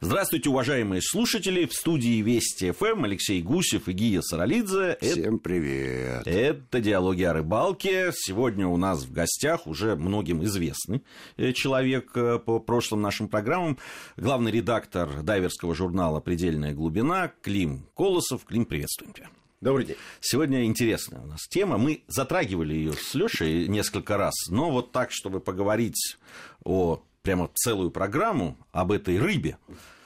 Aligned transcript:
Здравствуйте, 0.00 0.48
уважаемые 0.48 1.02
слушатели. 1.02 1.66
В 1.66 1.72
студии 1.72 2.22
Вести 2.22 2.70
ФМ 2.70 3.02
Алексей 3.02 3.42
Гусев 3.42 3.88
и 3.88 3.92
Гия 3.92 4.20
Саралидзе. 4.22 4.96
Всем 5.00 5.40
привет. 5.40 6.24
Это 6.24 6.80
«Диалоги 6.80 7.24
о 7.24 7.32
рыбалке». 7.32 8.12
Сегодня 8.14 8.68
у 8.68 8.76
нас 8.76 9.02
в 9.02 9.12
гостях 9.12 9.66
уже 9.66 9.96
многим 9.96 10.44
известный 10.44 11.02
э, 11.36 11.52
человек 11.52 12.16
э, 12.16 12.38
по 12.38 12.60
прошлым 12.60 13.02
нашим 13.02 13.26
программам. 13.26 13.76
Главный 14.16 14.52
редактор 14.52 15.24
дайверского 15.24 15.74
журнала 15.74 16.20
«Предельная 16.20 16.74
глубина» 16.74 17.32
Клим 17.42 17.88
Колосов. 17.96 18.44
Клим, 18.44 18.66
приветствуем 18.66 19.12
тебя. 19.12 19.28
Добрый 19.60 19.84
день. 19.84 19.96
Сегодня 20.20 20.64
интересная 20.64 21.22
у 21.22 21.26
нас 21.26 21.40
тема. 21.48 21.76
Мы 21.76 22.04
затрагивали 22.06 22.72
ее 22.72 22.92
с 22.92 23.14
Лешей 23.16 23.66
несколько 23.66 24.16
раз, 24.16 24.34
но 24.48 24.70
вот 24.70 24.92
так, 24.92 25.10
чтобы 25.10 25.40
поговорить 25.40 26.16
о 26.62 27.02
прямо 27.28 27.50
целую 27.54 27.90
программу 27.90 28.56
об 28.72 28.90
этой 28.90 29.18
рыбе, 29.18 29.58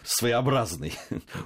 своеобразной. 0.02 0.92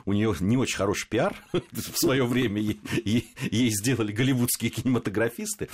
У 0.07 0.15
нее 0.15 0.35
не 0.41 0.57
очень 0.57 0.79
хороший 0.79 1.07
пиар 1.07 1.37
в 1.53 1.99
свое 1.99 2.25
время 2.25 2.63
ей, 3.05 3.69
сделали 3.69 4.11
голливудские 4.11 4.71
кинематографисты. 4.71 5.69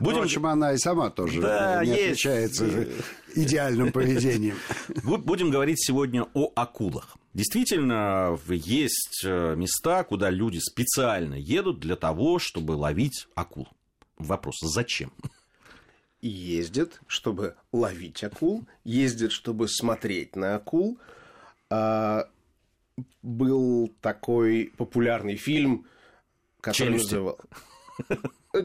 Будем... 0.00 0.20
Впрочем, 0.20 0.46
она 0.46 0.72
и 0.72 0.78
сама 0.78 1.10
тоже 1.10 1.42
да, 1.42 1.84
не 1.84 1.90
есть... 1.90 2.02
отличается 2.24 2.88
идеальным 3.34 3.92
поведением. 3.92 4.56
Будем 5.02 5.50
говорить 5.50 5.84
сегодня 5.84 6.26
о 6.32 6.50
акулах. 6.56 7.18
Действительно, 7.34 8.38
есть 8.48 9.22
э, 9.22 9.54
места, 9.54 10.02
куда 10.04 10.30
люди 10.30 10.60
специально 10.60 11.34
едут 11.34 11.78
для 11.78 11.96
того, 11.96 12.38
чтобы 12.38 12.72
ловить 12.72 13.26
акул. 13.34 13.68
Вопрос, 14.16 14.54
зачем? 14.62 15.12
Ездят, 16.22 17.00
чтобы 17.06 17.56
ловить 17.72 18.22
акул, 18.24 18.64
ездят, 18.84 19.32
чтобы 19.32 19.68
смотреть 19.68 20.36
на 20.36 20.54
акул. 20.54 20.98
А, 21.68 22.28
был 23.22 23.92
такой 24.00 24.72
популярный 24.76 25.36
фильм, 25.36 25.86
который 26.60 26.88
Челюсти. 26.98 27.14
называл... 27.14 27.38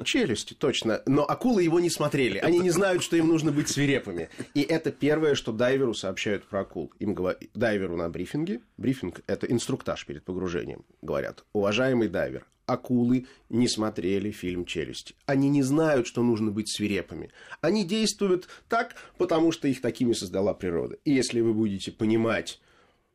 Челюсти, 0.04 0.54
точно. 0.54 1.02
Но 1.06 1.24
акулы 1.30 1.64
его 1.64 1.80
не 1.80 1.90
смотрели. 1.90 2.40
Они 2.40 2.60
не 2.60 2.72
знают, 2.72 3.04
что 3.04 3.16
им 3.16 3.28
нужно 3.28 3.52
быть 3.52 3.70
свирепыми. 3.70 4.30
И 4.54 4.62
это 4.62 4.92
первое, 4.92 5.36
что 5.36 5.52
дайверу 5.52 5.94
сообщают 5.94 6.44
про 6.46 6.62
акул. 6.62 6.92
Им 7.00 7.14
говорят, 7.14 7.42
дайверу 7.54 7.96
на 7.96 8.10
брифинге, 8.10 8.62
брифинг– 8.78 9.22
это 9.28 9.48
инструктаж 9.48 10.06
перед 10.06 10.24
погружением, 10.24 10.84
говорят, 11.02 11.46
уважаемый 11.54 12.10
дайвер, 12.10 12.46
акулы 12.66 13.28
не 13.50 13.68
смотрели 13.70 14.32
фильм 14.32 14.66
«Челюсти». 14.66 15.16
Они 15.26 15.50
не 15.50 15.64
знают, 15.64 16.06
что 16.06 16.22
нужно 16.22 16.52
быть 16.52 16.70
свирепыми. 16.70 17.32
Они 17.62 17.86
действуют 17.86 18.48
так, 18.68 18.96
потому 19.18 19.52
что 19.52 19.68
их 19.68 19.82
такими 19.82 20.14
создала 20.14 20.54
природа. 20.54 20.98
И 21.06 21.14
если 21.14 21.40
вы 21.40 21.54
будете 21.54 21.92
понимать 21.92 22.60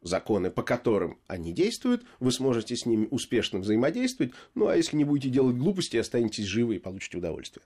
законы, 0.03 0.51
по 0.51 0.63
которым 0.63 1.19
они 1.27 1.53
действуют, 1.53 2.05
вы 2.21 2.33
сможете 2.33 2.77
с 2.77 2.87
ними 2.87 3.09
успешно 3.11 3.61
взаимодействовать, 3.61 4.33
ну 4.55 4.69
а 4.69 4.77
если 4.77 4.97
не 4.97 5.05
будете 5.05 5.31
делать 5.31 5.57
глупости, 5.57 5.97
останетесь 5.97 6.45
живы 6.45 6.77
и 6.77 6.79
получите 6.79 7.19
удовольствие. 7.19 7.65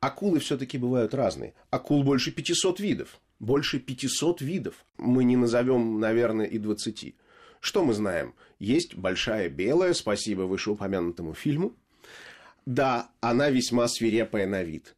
Акулы 0.00 0.38
все-таки 0.38 0.78
бывают 0.78 1.14
разные. 1.14 1.54
Акул 1.70 2.02
больше 2.02 2.32
500 2.32 2.80
видов. 2.80 3.20
Больше 3.38 3.78
500 3.78 4.40
видов. 4.40 4.84
Мы 4.96 5.24
не 5.24 5.36
назовем, 5.36 6.00
наверное, 6.00 6.46
и 6.46 6.58
20. 6.58 7.14
Что 7.60 7.84
мы 7.84 7.92
знаем? 7.92 8.34
Есть 8.58 8.94
большая 8.94 9.48
белая, 9.48 9.94
спасибо 9.94 10.42
вышеупомянутому 10.42 11.34
фильму. 11.34 11.74
Да, 12.66 13.10
она 13.20 13.50
весьма 13.50 13.88
свирепая 13.88 14.46
на 14.46 14.62
вид. 14.62 14.94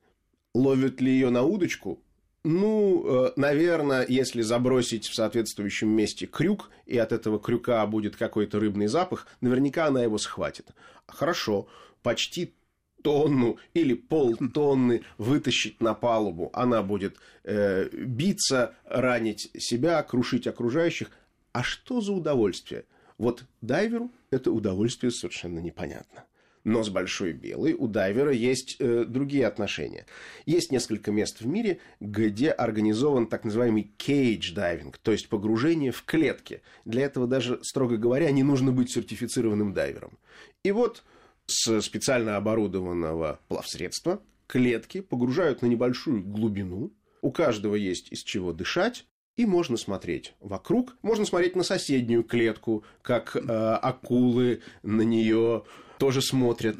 Ловят 0.54 1.00
ли 1.00 1.12
ее 1.12 1.30
на 1.30 1.42
удочку? 1.42 2.02
Ну, 2.42 3.26
э, 3.26 3.32
наверное, 3.36 4.06
если 4.08 4.40
забросить 4.40 5.06
в 5.06 5.14
соответствующем 5.14 5.88
месте 5.88 6.26
крюк, 6.26 6.70
и 6.86 6.96
от 6.96 7.12
этого 7.12 7.38
крюка 7.38 7.86
будет 7.86 8.16
какой-то 8.16 8.58
рыбный 8.58 8.86
запах, 8.86 9.26
наверняка 9.42 9.86
она 9.86 10.02
его 10.02 10.16
схватит. 10.16 10.66
Хорошо, 11.06 11.68
почти 12.02 12.54
тонну 13.02 13.58
или 13.74 13.94
полтонны 13.94 15.02
вытащить 15.18 15.80
на 15.80 15.92
палубу, 15.92 16.50
она 16.54 16.82
будет 16.82 17.16
э, 17.44 17.88
биться, 17.92 18.74
ранить 18.84 19.50
себя, 19.58 20.02
крушить 20.02 20.46
окружающих. 20.46 21.10
А 21.52 21.62
что 21.62 22.00
за 22.00 22.12
удовольствие? 22.12 22.84
Вот 23.18 23.44
дайверу 23.60 24.10
это 24.30 24.50
удовольствие 24.50 25.10
совершенно 25.10 25.58
непонятно. 25.58 26.24
Но 26.64 26.82
с 26.82 26.90
большой 26.90 27.32
белой 27.32 27.72
у 27.72 27.86
дайвера 27.86 28.32
есть 28.32 28.76
э, 28.78 29.04
другие 29.06 29.46
отношения. 29.46 30.06
Есть 30.44 30.70
несколько 30.70 31.10
мест 31.10 31.40
в 31.40 31.46
мире, 31.46 31.80
где 32.00 32.50
организован 32.50 33.26
так 33.26 33.44
называемый 33.44 33.90
кейдж 33.96 34.52
дайвинг, 34.52 34.98
то 34.98 35.12
есть 35.12 35.28
погружение 35.28 35.90
в 35.90 36.04
клетки. 36.04 36.62
Для 36.84 37.02
этого 37.04 37.26
даже, 37.26 37.60
строго 37.62 37.96
говоря, 37.96 38.30
не 38.30 38.42
нужно 38.42 38.72
быть 38.72 38.92
сертифицированным 38.92 39.72
дайвером. 39.72 40.18
И 40.62 40.70
вот 40.72 41.02
с 41.46 41.80
специально 41.80 42.36
оборудованного 42.36 43.40
плавсредства 43.48 44.22
клетки 44.46 45.00
погружают 45.00 45.62
на 45.62 45.66
небольшую 45.66 46.22
глубину. 46.22 46.92
У 47.22 47.30
каждого 47.30 47.74
есть 47.74 48.12
из 48.12 48.22
чего 48.22 48.52
дышать, 48.52 49.06
и 49.36 49.46
можно 49.46 49.76
смотреть 49.76 50.34
вокруг, 50.40 50.96
можно 51.02 51.24
смотреть 51.24 51.56
на 51.56 51.62
соседнюю 51.62 52.24
клетку, 52.24 52.84
как 53.00 53.36
э, 53.36 53.40
акулы 53.40 54.60
на 54.82 55.02
нее 55.02 55.64
тоже 56.00 56.22
смотрят. 56.22 56.76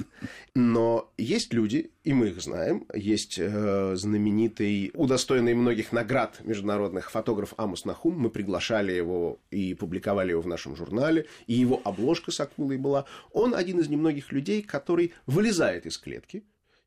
Но 0.54 1.12
есть 1.18 1.52
люди, 1.52 1.90
и 2.04 2.14
мы 2.14 2.28
их 2.28 2.40
знаем, 2.40 2.86
есть 2.94 3.38
э, 3.38 3.94
знаменитый, 3.94 4.90
удостоенный 4.94 5.52
многих 5.52 5.92
наград 5.92 6.40
международных 6.42 7.10
фотограф 7.10 7.52
Амус 7.58 7.84
Нахум. 7.84 8.18
Мы 8.18 8.30
приглашали 8.30 8.92
его 8.92 9.38
и 9.50 9.74
публиковали 9.74 10.30
его 10.30 10.40
в 10.40 10.46
нашем 10.46 10.74
журнале, 10.74 11.26
и 11.46 11.52
его 11.52 11.82
обложка 11.84 12.32
с 12.32 12.40
акулой 12.40 12.78
была. 12.78 13.04
Он 13.32 13.54
один 13.54 13.78
из 13.78 13.88
немногих 13.88 14.32
людей, 14.32 14.62
который 14.62 15.12
вылезает 15.26 15.84
из 15.84 15.98
клетки, 15.98 16.42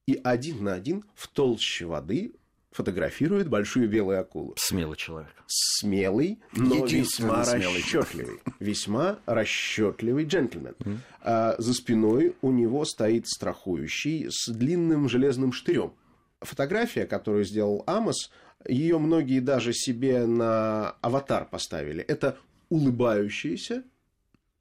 и 0.07 0.19
один 0.23 0.63
на 0.63 0.73
один 0.73 1.05
в 1.13 1.27
толще 1.27 1.85
воды 1.85 2.33
фотографирует 2.73 3.47
большую 3.47 3.87
белую 3.87 4.19
акулу. 4.19 4.53
Смелый 4.57 4.97
человек. 4.97 5.31
Смелый, 5.47 6.39
но 6.53 6.85
весьма 6.85 7.45
расчетливый. 7.45 8.39
Весьма 8.59 9.19
расчетливый 9.25 10.25
джентльмен. 10.25 10.75
Mm. 10.79 10.97
А 11.21 11.55
за 11.59 11.73
спиной 11.73 12.35
у 12.41 12.51
него 12.51 12.83
стоит 12.85 13.27
страхующий 13.27 14.27
с 14.29 14.49
длинным 14.49 15.07
железным 15.07 15.53
штырем. 15.53 15.93
Фотография, 16.41 17.05
которую 17.05 17.45
сделал 17.45 17.83
Амос, 17.85 18.31
ее 18.67 18.97
многие 18.97 19.39
даже 19.39 19.73
себе 19.73 20.25
на 20.25 20.91
аватар 21.01 21.45
поставили. 21.45 22.03
Это 22.03 22.37
улыбающаяся, 22.69 23.83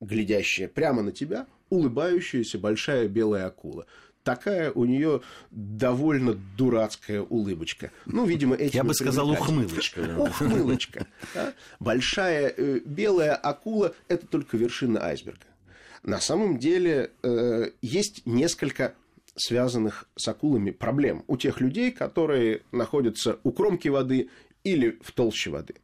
глядящая 0.00 0.69
прямо 0.69 1.03
на 1.03 1.12
тебя, 1.12 1.47
улыбающаяся 1.71 2.59
большая 2.59 3.09
белая 3.09 3.47
акула 3.47 3.87
такая 4.22 4.72
у 4.72 4.84
нее 4.84 5.22
довольно 5.50 6.34
дурацкая 6.56 7.22
улыбочка. 7.22 7.91
Ну, 8.06 8.25
видимо, 8.25 8.56
этим 8.56 8.77
Я 8.77 8.84
бы 8.84 8.94
сказал, 8.94 9.31
ухмылочка. 9.31 10.00
Ухмылочка. 10.19 11.06
Большая 11.81 12.53
э, 12.56 12.81
белая 12.84 13.34
акула– 13.34 13.94
это 14.09 14.27
только 14.27 14.56
вершина 14.56 15.05
айсберга. 15.05 15.47
На 16.03 16.21
самом 16.21 16.59
деле 16.59 17.11
э, 17.22 17.71
есть 17.81 18.27
несколько 18.27 18.94
связанных 19.34 20.06
с 20.16 20.28
акулами 20.28 20.71
проблем 20.71 21.25
у 21.27 21.37
тех 21.37 21.61
людей, 21.61 21.91
которые 21.91 22.62
находятся 22.71 23.38
у 23.44 23.53
кромки 23.53 23.88
воды 23.88 24.28
или 24.65 24.99
в 25.03 25.12
толще 25.12 25.50
воды. 25.50 25.75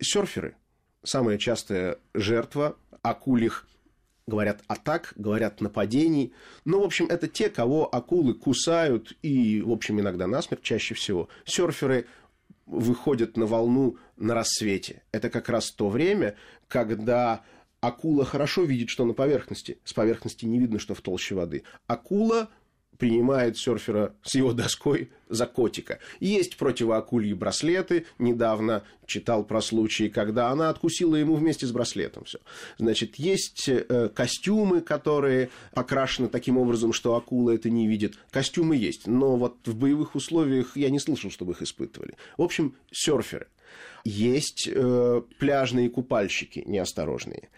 Серферы– 0.00 0.56
самая 1.02 1.38
частая 1.38 1.98
жертва 2.14 2.76
акульих 3.02 3.66
говорят 4.26 4.62
атак, 4.66 5.12
говорят 5.16 5.60
нападений. 5.60 6.32
Ну, 6.64 6.80
в 6.80 6.84
общем, 6.84 7.06
это 7.06 7.28
те, 7.28 7.48
кого 7.48 7.92
акулы 7.94 8.34
кусают 8.34 9.16
и, 9.22 9.60
в 9.60 9.70
общем, 9.70 10.00
иногда 10.00 10.26
насмерть 10.26 10.62
чаще 10.62 10.94
всего. 10.94 11.28
Серферы 11.44 12.06
выходят 12.66 13.36
на 13.36 13.46
волну 13.46 13.96
на 14.16 14.34
рассвете. 14.34 15.02
Это 15.12 15.30
как 15.30 15.48
раз 15.48 15.70
то 15.70 15.88
время, 15.88 16.36
когда 16.68 17.42
акула 17.80 18.24
хорошо 18.24 18.62
видит, 18.62 18.88
что 18.88 19.04
на 19.04 19.12
поверхности. 19.12 19.78
С 19.84 19.92
поверхности 19.92 20.44
не 20.46 20.58
видно, 20.58 20.78
что 20.78 20.94
в 20.94 21.00
толще 21.00 21.34
воды. 21.34 21.64
Акула 21.86 22.48
принимает 22.98 23.58
серфера 23.58 24.14
с 24.22 24.34
его 24.34 24.52
доской 24.52 25.10
за 25.28 25.46
котика. 25.46 25.98
Есть 26.20 26.56
противоакульи 26.56 27.32
браслеты. 27.32 28.06
Недавно 28.18 28.84
читал 29.06 29.44
про 29.44 29.60
случаи, 29.60 30.08
когда 30.08 30.50
она 30.50 30.68
откусила 30.68 31.16
ему 31.16 31.34
вместе 31.34 31.66
с 31.66 31.72
браслетом. 31.72 32.24
Все. 32.24 32.38
Значит, 32.78 33.16
есть 33.16 33.68
э, 33.68 34.10
костюмы, 34.14 34.82
которые 34.82 35.50
окрашены 35.72 36.28
таким 36.28 36.58
образом, 36.58 36.92
что 36.92 37.16
акула 37.16 37.50
это 37.50 37.70
не 37.70 37.88
видит. 37.88 38.18
Костюмы 38.30 38.76
есть, 38.76 39.06
но 39.06 39.36
вот 39.36 39.56
в 39.66 39.74
боевых 39.74 40.14
условиях 40.14 40.76
я 40.76 40.90
не 40.90 40.98
слышал, 40.98 41.30
чтобы 41.30 41.52
их 41.52 41.62
испытывали. 41.62 42.14
В 42.36 42.42
общем, 42.42 42.76
серферы. 42.92 43.48
Есть 44.04 44.68
э, 44.70 45.22
пляжные 45.38 45.88
купальщики 45.88 46.62
неосторожные. 46.66 47.48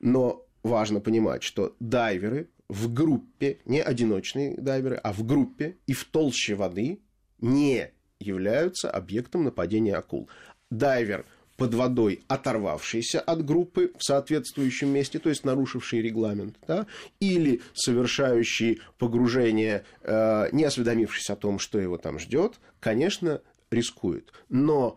Но 0.00 0.44
важно 0.62 1.00
понимать, 1.00 1.42
что 1.42 1.74
дайверы 1.80 2.48
в 2.72 2.90
группе, 2.90 3.58
не 3.66 3.82
одиночные 3.82 4.56
дайверы, 4.56 4.96
а 4.96 5.12
в 5.12 5.26
группе 5.26 5.76
и 5.86 5.92
в 5.92 6.04
толще 6.04 6.54
воды 6.54 7.00
не 7.38 7.90
являются 8.18 8.90
объектом 8.90 9.44
нападения 9.44 9.94
акул. 9.94 10.30
Дайвер 10.70 11.26
под 11.58 11.74
водой, 11.74 12.22
оторвавшийся 12.28 13.20
от 13.20 13.44
группы 13.44 13.92
в 13.98 14.02
соответствующем 14.02 14.88
месте, 14.88 15.18
то 15.18 15.28
есть 15.28 15.44
нарушивший 15.44 16.00
регламент, 16.00 16.56
да, 16.66 16.86
или 17.20 17.60
совершающий 17.74 18.80
погружение, 18.96 19.84
э, 20.00 20.48
не 20.52 20.64
осведомившись 20.64 21.28
о 21.28 21.36
том, 21.36 21.58
что 21.58 21.78
его 21.78 21.98
там 21.98 22.18
ждет, 22.18 22.58
конечно, 22.80 23.42
рискует. 23.70 24.32
Но 24.48 24.96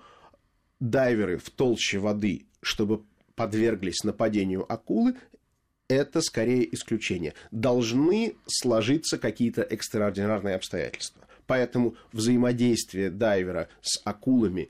дайверы 0.80 1.40
в 1.40 1.50
толще 1.50 2.00
воды, 2.00 2.46
чтобы 2.62 3.04
подверглись 3.36 4.06
нападению 4.06 4.72
акулы, 4.72 5.16
это 5.88 6.22
скорее 6.22 6.74
исключение. 6.74 7.34
Должны 7.52 8.36
сложиться 8.48 9.18
какие-то 9.18 9.62
экстраординарные 9.62 10.56
обстоятельства. 10.56 11.28
Поэтому 11.48 11.96
взаимодействие 12.12 13.10
дайвера 13.10 13.70
с 13.82 14.02
акулами, 14.04 14.70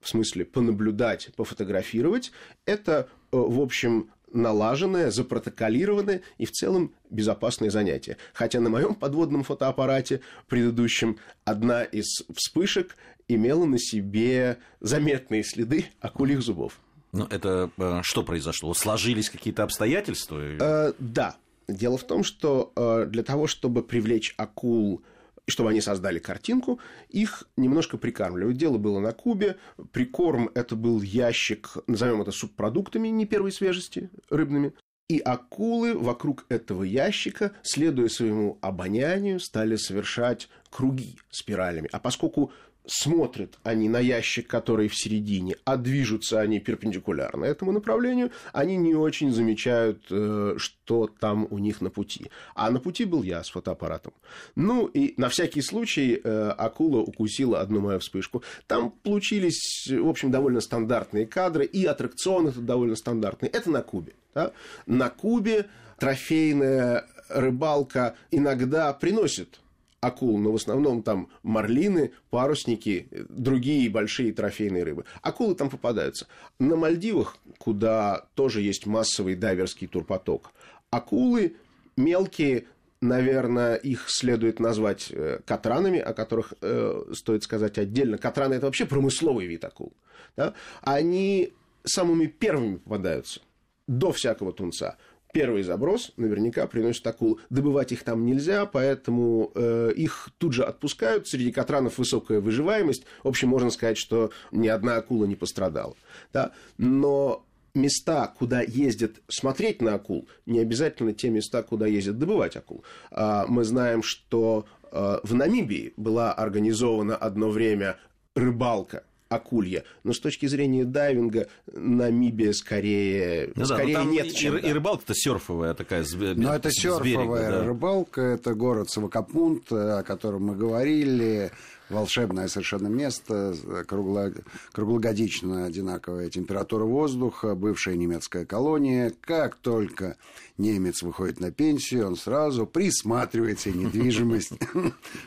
в 0.00 0.08
смысле 0.08 0.44
понаблюдать, 0.44 1.30
пофотографировать, 1.36 2.32
это, 2.64 3.08
э, 3.32 3.36
в 3.36 3.60
общем, 3.60 4.10
налаженное, 4.32 5.10
запротоколированное 5.10 6.22
и 6.38 6.46
в 6.46 6.52
целом 6.52 6.94
безопасное 7.10 7.70
занятие. 7.70 8.16
Хотя 8.32 8.60
на 8.60 8.70
моем 8.70 8.94
подводном 8.94 9.44
фотоаппарате 9.44 10.20
предыдущем 10.48 11.18
одна 11.44 11.84
из 11.84 12.22
вспышек 12.34 12.96
имела 13.28 13.64
на 13.64 13.78
себе 13.78 14.58
заметные 14.80 15.44
следы 15.44 15.86
акульих 16.00 16.42
зубов. 16.42 16.80
Ну, 17.12 17.26
это 17.30 17.70
э, 17.76 18.00
что 18.02 18.22
произошло? 18.22 18.74
Сложились 18.74 19.30
какие-то 19.30 19.62
обстоятельства? 19.62 20.38
Э, 20.38 20.92
да. 20.98 21.36
Дело 21.68 21.98
в 21.98 22.04
том, 22.04 22.24
что 22.24 22.72
э, 22.76 23.06
для 23.08 23.22
того, 23.22 23.46
чтобы 23.46 23.82
привлечь 23.82 24.34
акул 24.36 25.02
чтобы 25.48 25.70
они 25.70 25.80
создали 25.80 26.18
картинку, 26.18 26.80
их 27.08 27.44
немножко 27.56 27.98
прикармливают. 27.98 28.56
Дело 28.56 28.78
было 28.78 28.98
на 28.98 29.12
Кубе. 29.12 29.56
Прикорм– 29.92 30.50
это 30.54 30.74
был 30.74 31.02
ящик, 31.02 31.76
назовем 31.86 32.20
это 32.20 32.32
субпродуктами 32.32 33.08
не 33.08 33.26
первой 33.26 33.52
свежести, 33.52 34.10
рыбными. 34.28 34.72
И 35.08 35.20
акулы 35.20 35.96
вокруг 35.96 36.46
этого 36.48 36.82
ящика, 36.82 37.52
следуя 37.62 38.08
своему 38.08 38.58
обонянию, 38.60 39.38
стали 39.38 39.76
совершать 39.76 40.48
круги 40.68 41.16
спиралями. 41.30 41.88
А 41.92 42.00
поскольку 42.00 42.50
смотрят 42.86 43.58
они 43.62 43.88
на 43.88 43.98
ящик, 43.98 44.46
который 44.46 44.88
в 44.88 44.96
середине, 44.96 45.56
а 45.64 45.76
движутся 45.76 46.40
они 46.40 46.60
перпендикулярно 46.60 47.44
этому 47.44 47.72
направлению, 47.72 48.30
они 48.52 48.76
не 48.76 48.94
очень 48.94 49.32
замечают, 49.32 50.04
э, 50.10 50.54
что 50.56 51.08
там 51.20 51.46
у 51.50 51.58
них 51.58 51.80
на 51.80 51.90
пути. 51.90 52.30
А 52.54 52.70
на 52.70 52.80
пути 52.80 53.04
был 53.04 53.22
я 53.22 53.42
с 53.42 53.50
фотоаппаратом. 53.50 54.12
Ну, 54.54 54.86
и 54.86 55.14
на 55.16 55.28
всякий 55.28 55.62
случай 55.62 56.20
э, 56.22 56.48
акула 56.56 57.00
укусила 57.00 57.60
одну 57.60 57.80
мою 57.80 57.98
вспышку. 57.98 58.42
Там 58.66 58.90
получились, 58.90 59.88
в 59.90 60.08
общем, 60.08 60.30
довольно 60.30 60.60
стандартные 60.60 61.26
кадры, 61.26 61.64
и 61.64 61.84
аттракционы 61.84 62.48
это 62.50 62.60
довольно 62.60 62.96
стандартные. 62.96 63.50
Это 63.50 63.70
на 63.70 63.82
Кубе. 63.82 64.14
Да? 64.34 64.52
На 64.86 65.10
Кубе 65.10 65.66
трофейная 65.98 67.06
рыбалка 67.28 68.14
иногда 68.30 68.92
приносит 68.92 69.60
акул, 70.00 70.38
но 70.38 70.52
в 70.52 70.56
основном 70.56 71.02
там 71.02 71.28
марлины, 71.42 72.12
парусники, 72.30 73.08
другие 73.28 73.90
большие 73.90 74.32
трофейные 74.32 74.84
рыбы. 74.84 75.04
Акулы 75.22 75.54
там 75.54 75.70
попадаются. 75.70 76.26
На 76.58 76.76
Мальдивах, 76.76 77.36
куда 77.58 78.26
тоже 78.34 78.60
есть 78.60 78.86
массовый 78.86 79.34
дайверский 79.34 79.86
турпоток, 79.86 80.52
акулы 80.90 81.56
мелкие, 81.96 82.66
наверное, 83.00 83.74
их 83.76 84.06
следует 84.08 84.60
назвать 84.60 85.08
э, 85.10 85.40
катранами, 85.44 85.98
о 85.98 86.12
которых 86.12 86.54
э, 86.60 87.04
стоит 87.12 87.42
сказать 87.42 87.78
отдельно. 87.78 88.18
Катраны– 88.18 88.54
это 88.54 88.66
вообще 88.66 88.86
промысловый 88.86 89.46
вид 89.46 89.64
акул. 89.64 89.92
Да? 90.36 90.54
Они 90.82 91.52
самыми 91.84 92.26
первыми 92.26 92.76
попадаются 92.76 93.40
до 93.86 94.12
всякого 94.12 94.52
тунца 94.52 94.96
первый 95.36 95.62
заброс 95.62 96.12
наверняка 96.16 96.66
приносит 96.66 97.06
акул. 97.06 97.38
Добывать 97.50 97.92
их 97.92 98.04
там 98.04 98.24
нельзя, 98.24 98.64
поэтому 98.64 99.52
э, 99.54 99.92
их 99.94 100.30
тут 100.38 100.54
же 100.54 100.64
отпускают. 100.64 101.28
Среди 101.28 101.52
катранов 101.52 101.98
высокая 101.98 102.40
выживаемость. 102.40 103.04
В 103.22 103.28
общем, 103.28 103.48
можно 103.50 103.68
сказать, 103.68 103.98
что 103.98 104.30
ни 104.50 104.66
одна 104.66 104.96
акула 104.96 105.26
не 105.26 105.36
пострадала. 105.36 105.94
Да? 106.32 106.52
Но 106.78 107.44
места, 107.74 108.32
куда 108.38 108.62
ездят 108.62 109.16
смотреть 109.28 109.82
на 109.82 109.96
акул, 109.96 110.26
не 110.46 110.58
обязательно 110.58 111.12
те 111.12 111.28
места, 111.28 111.62
куда 111.62 111.86
ездят 111.86 112.18
добывать 112.18 112.56
акул. 112.56 112.82
А 113.10 113.44
мы 113.46 113.64
знаем, 113.64 114.02
что 114.02 114.64
э, 114.90 115.18
в 115.22 115.34
Намибии 115.34 115.92
была 115.98 116.32
организована 116.32 117.14
одно 117.14 117.50
время 117.50 117.98
рыбалка 118.34 119.02
акулья. 119.28 119.84
Но 120.04 120.12
с 120.12 120.20
точки 120.20 120.46
зрения 120.46 120.84
дайвинга 120.84 121.48
Намибия 121.72 122.52
скорее, 122.52 123.52
ну, 123.54 123.64
скорее 123.64 123.96
да, 123.96 124.04
нет, 124.04 124.26
и, 124.26 124.34
чем 124.34 124.56
и, 124.56 124.62
да. 124.62 124.68
и 124.68 124.72
рыбалка-то 124.72 125.14
серфовая 125.14 125.74
такая. 125.74 126.04
С, 126.04 126.14
Но 126.14 126.54
это 126.54 126.70
серфовая 126.70 127.04
берега, 127.04 127.50
да. 127.50 127.64
рыбалка, 127.64 128.20
это 128.20 128.54
город 128.54 128.90
Савакапунт, 128.90 129.70
о 129.72 130.02
котором 130.02 130.46
мы 130.46 130.56
говорили 130.56 131.50
волшебное 131.88 132.48
совершенно 132.48 132.88
место, 132.88 133.54
кругло, 133.86 134.32
круглогодично 134.72 135.64
одинаковая 135.64 136.30
температура 136.30 136.84
воздуха, 136.84 137.54
бывшая 137.54 137.96
немецкая 137.96 138.44
колония. 138.44 139.12
Как 139.20 139.56
только 139.56 140.16
немец 140.58 141.02
выходит 141.02 141.40
на 141.40 141.50
пенсию, 141.50 142.06
он 142.06 142.16
сразу 142.16 142.66
присматривает 142.66 143.60
себе 143.60 143.80
недвижимость 143.80 144.52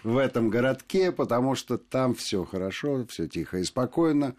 в 0.04 0.18
этом 0.18 0.50
городке, 0.50 1.12
потому 1.12 1.56
что 1.56 1.78
там 1.78 2.16
все 2.16 2.46
хорошо, 2.46 3.06
все 3.08 3.28
тихо 3.28 3.60
и 3.60 3.64
спокойно. 3.64 4.36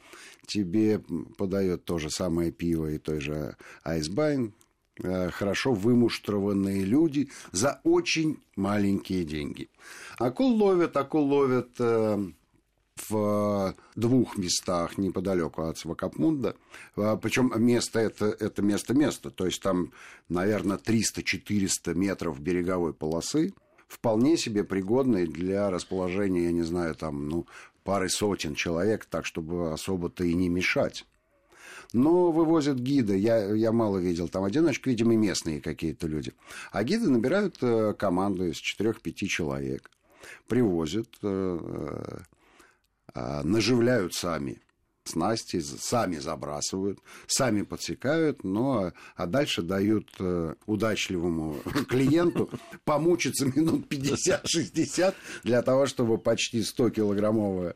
Тебе 0.47 1.01
подает 1.39 1.85
то 1.85 1.99
же 1.99 2.11
самое 2.11 2.51
пиво 2.51 2.87
и 2.87 2.99
той 2.99 3.21
же 3.21 3.57
Айсбайн, 3.85 4.53
хорошо 5.03 5.73
вымуштрованные 5.73 6.85
люди 6.85 7.31
за 7.53 7.81
очень 7.85 8.39
маленькие 8.57 9.25
деньги. 9.25 9.69
Акул 10.19 10.55
ловят, 10.55 10.97
акул 10.97 11.25
ловят 11.25 11.71
э, 11.79 12.19
в 13.09 13.75
двух 13.97 14.37
местах 14.37 14.99
неподалеку 14.99 15.63
от 15.63 15.79
Свакапмунда. 15.79 16.57
Э, 16.97 17.17
Причем 17.21 17.53
место 17.57 18.01
это, 18.01 18.27
это 18.27 18.63
место-место. 18.63 19.31
То 19.31 19.47
есть 19.47 19.63
там, 19.63 19.93
наверное, 20.29 20.77
300-400 20.77 21.95
метров 21.95 22.41
береговой 22.41 22.93
полосы 22.93 23.55
вполне 23.89 24.37
себе 24.37 24.65
пригодной 24.65 25.27
для 25.27 25.71
расположения, 25.71 26.45
я 26.45 26.53
не 26.53 26.63
знаю, 26.63 26.95
там, 26.95 27.29
ну, 27.29 27.47
пары 27.83 28.09
сотен 28.09 28.55
человек, 28.55 29.05
так, 29.05 29.27
чтобы 29.27 29.73
особо-то 29.73 30.25
и 30.25 30.35
не 30.35 30.49
мешать 30.49 31.07
но 31.93 32.31
вывозят 32.31 32.79
гиды. 32.79 33.17
Я, 33.17 33.55
я 33.55 33.73
мало 33.73 33.99
видел 33.99 34.29
там 34.29 34.45
одиночек, 34.45 34.87
видимо, 34.87 35.15
местные 35.17 35.61
какие-то 35.61 36.07
люди. 36.07 36.33
А 36.73 36.85
гиды 36.85 37.09
набирают 37.09 37.57
э, 37.63 37.95
команду 37.99 38.47
из 38.47 38.57
4-5 38.57 39.13
человек, 39.27 39.91
привозят, 40.47 41.09
э, 41.23 42.19
э, 43.15 43.43
наживляют 43.43 44.15
сами 44.15 44.61
снасти, 45.05 45.59
сами 45.61 46.19
забрасывают, 46.19 47.01
сами 47.27 47.63
подсекают, 47.63 48.45
но 48.45 48.93
а 49.17 49.27
дальше 49.27 49.63
дают 49.63 50.09
удачливому 50.67 51.57
клиенту 51.89 52.49
помучиться 52.85 53.47
минут 53.47 53.93
50-60 53.93 55.15
для 55.43 55.63
того, 55.63 55.87
чтобы 55.87 56.19
почти 56.19 56.61
100-килограммовая 56.61 57.75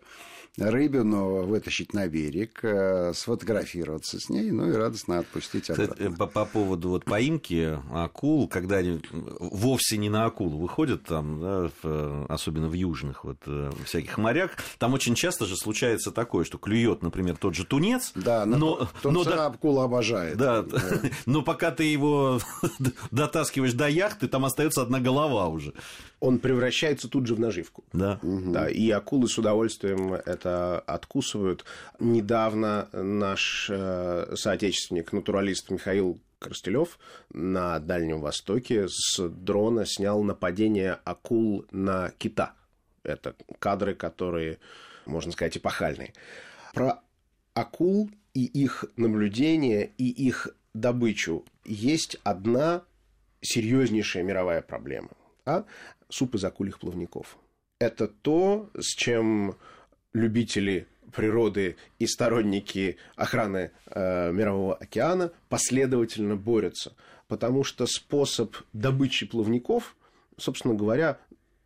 рыбину 0.58 1.44
вытащить 1.44 1.92
на 1.94 2.06
берег, 2.06 2.60
э, 2.62 3.12
сфотографироваться 3.12 4.20
с 4.20 4.28
ней, 4.28 4.50
ну 4.52 4.68
и 4.68 4.72
радостно 4.72 5.18
отпустить 5.18 5.68
обратно. 5.70 6.12
По, 6.12 6.26
по 6.26 6.44
поводу 6.44 6.90
вот 6.90 7.04
поимки 7.04 7.78
акул, 7.92 8.48
когда 8.48 8.76
они 8.76 9.00
вовсе 9.10 9.96
не 9.96 10.08
на 10.08 10.26
акулу 10.26 10.58
выходят, 10.58 11.04
там, 11.04 11.40
да, 11.40 11.70
в, 11.82 12.26
особенно 12.28 12.68
в 12.68 12.72
южных 12.72 13.24
вот, 13.24 13.38
э, 13.46 13.72
всяких 13.84 14.16
морях, 14.16 14.52
там 14.78 14.94
очень 14.94 15.14
часто 15.14 15.46
же 15.46 15.56
случается 15.56 16.12
такое, 16.12 16.44
что 16.44 16.58
клюет, 16.58 17.02
например, 17.02 17.36
тот 17.36 17.54
же 17.54 17.64
тунец. 17.64 18.12
Да, 18.14 18.46
но, 18.46 18.88
но 19.02 19.24
да, 19.24 19.46
акула 19.46 19.84
обожает. 19.84 20.36
Да, 20.36 20.62
да, 20.62 20.80
но 21.26 21.42
пока 21.42 21.72
ты 21.72 21.84
его 21.84 22.38
дотаскиваешь 23.10 23.72
до 23.72 23.88
яхты, 23.88 24.28
там 24.28 24.44
остается 24.44 24.82
одна 24.82 25.00
голова 25.00 25.48
уже 25.48 25.74
он 26.24 26.38
превращается 26.38 27.08
тут 27.08 27.26
же 27.26 27.34
в 27.34 27.40
наживку. 27.40 27.84
Да. 27.92 28.18
Угу. 28.22 28.52
да 28.52 28.70
и 28.70 28.90
акулы 28.90 29.28
с 29.28 29.36
удовольствием 29.36 30.14
это 30.14 30.43
откусывают. 30.46 31.64
Недавно 31.98 32.88
наш 32.92 33.68
э, 33.70 34.34
соотечественник, 34.36 35.12
натуралист 35.12 35.70
Михаил 35.70 36.20
Коростелев 36.38 36.98
на 37.32 37.78
Дальнем 37.78 38.20
Востоке 38.20 38.86
с 38.88 39.18
дрона 39.28 39.86
снял 39.86 40.22
нападение 40.22 40.98
акул 41.04 41.64
на 41.70 42.10
кита. 42.18 42.54
Это 43.02 43.34
кадры, 43.58 43.94
которые, 43.94 44.58
можно 45.06 45.32
сказать, 45.32 45.56
эпохальные. 45.56 46.12
Про 46.74 47.00
акул 47.54 48.10
и 48.34 48.44
их 48.44 48.84
наблюдение, 48.96 49.92
и 49.96 50.10
их 50.10 50.48
добычу 50.74 51.44
есть 51.64 52.18
одна 52.24 52.84
серьезнейшая 53.40 54.22
мировая 54.22 54.60
проблема. 54.60 55.10
А 55.46 55.64
суп 56.08 56.34
из 56.34 56.44
акульих 56.44 56.78
плавников. 56.78 57.38
Это 57.78 58.06
то, 58.06 58.70
с 58.78 58.94
чем 58.94 59.56
любители 60.14 60.86
природы 61.14 61.76
и 61.98 62.06
сторонники 62.06 62.96
охраны 63.16 63.70
э, 63.86 64.32
Мирового 64.32 64.74
океана 64.74 65.32
последовательно 65.48 66.36
борются. 66.36 66.94
Потому 67.28 67.64
что 67.64 67.86
способ 67.86 68.54
добычи 68.72 69.26
плавников, 69.26 69.96
собственно 70.36 70.74
говоря, 70.74 71.18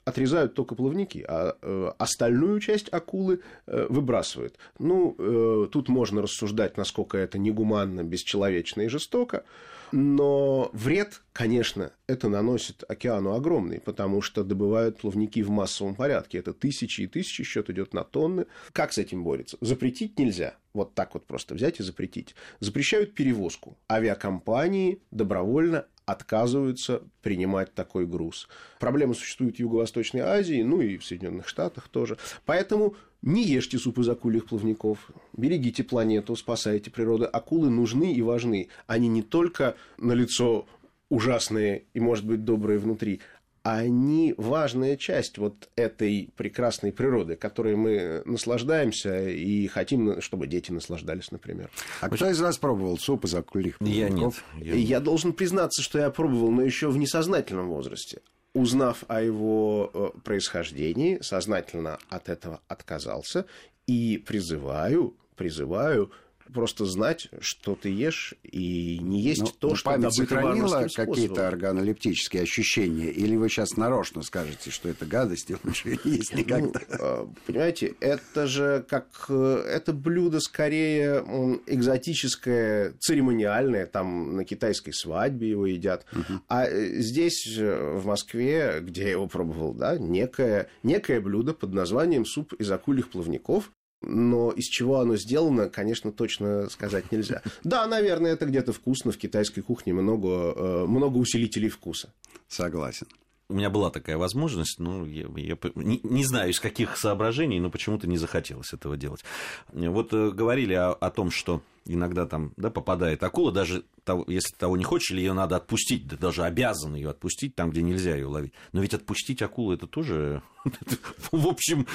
отрезают 0.08 0.54
только 0.54 0.74
плавники, 0.74 1.24
а 1.28 1.56
э, 1.60 1.92
остальную 1.98 2.60
часть 2.60 2.92
акулы 2.92 3.40
э, 3.66 3.86
выбрасывают. 3.88 4.56
Ну, 4.78 5.14
э, 5.18 5.68
тут 5.70 5.88
можно 5.88 6.22
рассуждать, 6.22 6.76
насколько 6.76 7.18
это 7.18 7.38
негуманно, 7.38 8.02
бесчеловечно 8.04 8.82
и 8.82 8.88
жестоко. 8.88 9.44
Но 9.92 10.70
вред, 10.72 11.22
конечно, 11.32 11.92
это 12.06 12.28
наносит 12.28 12.84
океану 12.88 13.34
огромный, 13.34 13.80
потому 13.80 14.20
что 14.20 14.44
добывают 14.44 14.98
плавники 14.98 15.42
в 15.42 15.50
массовом 15.50 15.94
порядке. 15.94 16.38
Это 16.38 16.52
тысячи 16.52 17.02
и 17.02 17.06
тысячи, 17.06 17.42
счет 17.44 17.70
идет 17.70 17.94
на 17.94 18.04
тонны. 18.04 18.46
Как 18.72 18.92
с 18.92 18.98
этим 18.98 19.24
борется? 19.24 19.56
Запретить 19.60 20.18
нельзя. 20.18 20.56
Вот 20.74 20.94
так 20.94 21.14
вот 21.14 21.26
просто 21.26 21.54
взять 21.54 21.80
и 21.80 21.82
запретить. 21.82 22.34
Запрещают 22.60 23.14
перевозку. 23.14 23.76
Авиакомпании 23.90 25.00
добровольно 25.10 25.86
отказываются 26.08 27.02
принимать 27.20 27.74
такой 27.74 28.06
груз. 28.06 28.48
Проблема 28.80 29.12
существует 29.12 29.56
в 29.56 29.60
Юго-Восточной 29.60 30.22
Азии, 30.22 30.62
ну 30.62 30.80
и 30.80 30.96
в 30.96 31.04
Соединенных 31.04 31.46
Штатах 31.46 31.88
тоже. 31.88 32.16
Поэтому 32.46 32.96
не 33.20 33.44
ешьте 33.44 33.78
суп 33.78 33.98
из 33.98 34.08
акульих 34.08 34.46
плавников, 34.46 35.10
берегите 35.36 35.84
планету, 35.84 36.34
спасайте 36.34 36.90
природу. 36.90 37.28
Акулы 37.30 37.68
нужны 37.68 38.14
и 38.14 38.22
важны. 38.22 38.68
Они 38.86 39.08
не 39.08 39.22
только 39.22 39.76
на 39.98 40.12
лицо 40.12 40.66
ужасные 41.10 41.84
и, 41.92 42.00
может 42.00 42.24
быть, 42.24 42.44
добрые 42.44 42.78
внутри, 42.78 43.20
они 43.62 44.34
важная 44.36 44.96
часть 44.96 45.38
вот 45.38 45.68
этой 45.76 46.30
прекрасной 46.36 46.92
природы, 46.92 47.36
которой 47.36 47.76
мы 47.76 48.22
наслаждаемся 48.24 49.28
и 49.28 49.66
хотим, 49.66 50.20
чтобы 50.20 50.46
дети 50.46 50.70
наслаждались, 50.70 51.30
например. 51.30 51.70
А 52.00 52.08
кто 52.08 52.28
из 52.30 52.40
вас 52.40 52.58
пробовал 52.58 52.98
суп 52.98 53.24
из 53.24 53.34
акульих 53.34 53.76
Я 53.80 54.08
нет. 54.08 54.34
Я, 54.56 54.74
я 54.74 55.00
должен 55.00 55.32
признаться, 55.32 55.82
что 55.82 55.98
я 55.98 56.10
пробовал, 56.10 56.50
но 56.50 56.62
еще 56.62 56.88
в 56.88 56.98
несознательном 56.98 57.68
возрасте 57.68 58.20
узнав 58.54 59.04
о 59.08 59.20
его 59.22 59.90
э, 59.92 60.20
происхождении, 60.24 61.18
сознательно 61.20 61.98
от 62.08 62.28
этого 62.28 62.60
отказался 62.66 63.46
и 63.86 64.22
призываю, 64.26 65.16
призываю 65.36 66.10
просто 66.52 66.84
знать, 66.84 67.28
что 67.40 67.74
ты 67.74 67.90
ешь, 67.90 68.34
и 68.42 68.98
не 68.98 69.20
есть 69.20 69.40
Но 69.42 69.46
то, 69.48 69.74
что 69.74 69.90
память 69.90 70.14
сохранила 70.14 70.86
какие-то 70.94 71.48
органолептические 71.48 72.42
ощущения? 72.42 73.10
Или 73.10 73.36
вы 73.36 73.48
сейчас 73.48 73.76
нарочно 73.76 74.22
скажете, 74.22 74.70
что 74.70 74.88
это 74.88 75.06
гадость, 75.06 75.50
и 75.50 75.56
лучше 75.64 75.98
не 76.04 76.16
есть 76.16 76.34
никогда? 76.34 76.80
Ну, 76.98 77.34
понимаете, 77.46 77.94
это 78.00 78.46
же 78.46 78.84
как... 78.88 79.08
Э, 79.28 79.62
это 79.66 79.92
блюдо 79.92 80.40
скорее 80.40 81.20
экзотическое, 81.66 82.94
церемониальное, 82.98 83.86
там 83.86 84.36
на 84.36 84.44
китайской 84.44 84.92
свадьбе 84.92 85.50
его 85.50 85.66
едят. 85.66 86.06
Угу. 86.12 86.40
А 86.48 86.66
э, 86.66 87.00
здесь, 87.00 87.56
в 87.56 88.04
Москве, 88.06 88.78
где 88.80 89.02
я 89.02 89.10
его 89.10 89.26
пробовал, 89.26 89.74
да, 89.74 89.96
некое, 89.98 90.68
некое 90.82 91.20
блюдо 91.20 91.54
под 91.54 91.72
названием 91.72 92.24
суп 92.24 92.52
из 92.54 92.70
акульих 92.70 93.10
плавников, 93.10 93.72
но 94.00 94.50
из 94.50 94.64
чего 94.64 95.00
оно 95.00 95.16
сделано, 95.16 95.68
конечно, 95.68 96.12
точно 96.12 96.68
сказать 96.70 97.10
нельзя. 97.10 97.42
Да, 97.64 97.86
наверное, 97.86 98.32
это 98.32 98.46
где-то 98.46 98.72
вкусно. 98.72 99.12
В 99.12 99.18
китайской 99.18 99.60
кухне 99.60 99.92
много, 99.92 100.28
э, 100.28 100.84
много 100.86 101.16
усилителей 101.18 101.68
вкуса. 101.68 102.12
Согласен. 102.48 103.06
У 103.50 103.54
меня 103.54 103.70
была 103.70 103.90
такая 103.90 104.18
возможность, 104.18 104.78
ну, 104.78 105.06
я, 105.06 105.26
я 105.36 105.58
не, 105.74 106.00
не 106.02 106.24
знаю, 106.24 106.50
из 106.50 106.60
каких 106.60 106.98
соображений, 106.98 107.58
но 107.60 107.70
почему-то 107.70 108.06
не 108.06 108.18
захотелось 108.18 108.74
этого 108.74 108.98
делать. 108.98 109.24
Вот 109.72 110.12
э, 110.12 110.30
говорили 110.30 110.74
о, 110.74 110.92
о 110.92 111.10
том, 111.10 111.30
что 111.30 111.62
иногда 111.88 112.26
там 112.26 112.52
да, 112.56 112.70
попадает 112.70 113.22
акула, 113.22 113.52
даже 113.52 113.84
того, 114.04 114.24
если 114.26 114.54
того 114.56 114.76
не 114.76 114.84
хочешь, 114.84 115.10
или 115.10 115.20
ее 115.20 115.34
надо 115.34 115.56
отпустить, 115.56 116.06
да 116.06 116.16
даже 116.16 116.44
обязан 116.44 116.94
ее 116.94 117.10
отпустить 117.10 117.54
там, 117.54 117.70
где 117.70 117.82
нельзя 117.82 118.14
ее 118.14 118.26
ловить. 118.26 118.52
Но 118.72 118.80
ведь 118.80 118.94
отпустить 118.94 119.42
акулу 119.42 119.72
это 119.72 119.86
тоже, 119.86 120.42
в 121.32 121.46
общем, 121.46 121.86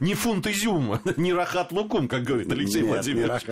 не 0.00 0.14
фунт 0.14 0.46
изюма, 0.46 1.00
не 1.16 1.32
рахат 1.32 1.70
лукум, 1.70 2.08
как 2.08 2.24
говорит 2.24 2.50
Алексей 2.50 2.82
Нет, 2.82 2.90
Владимирович. 2.90 3.42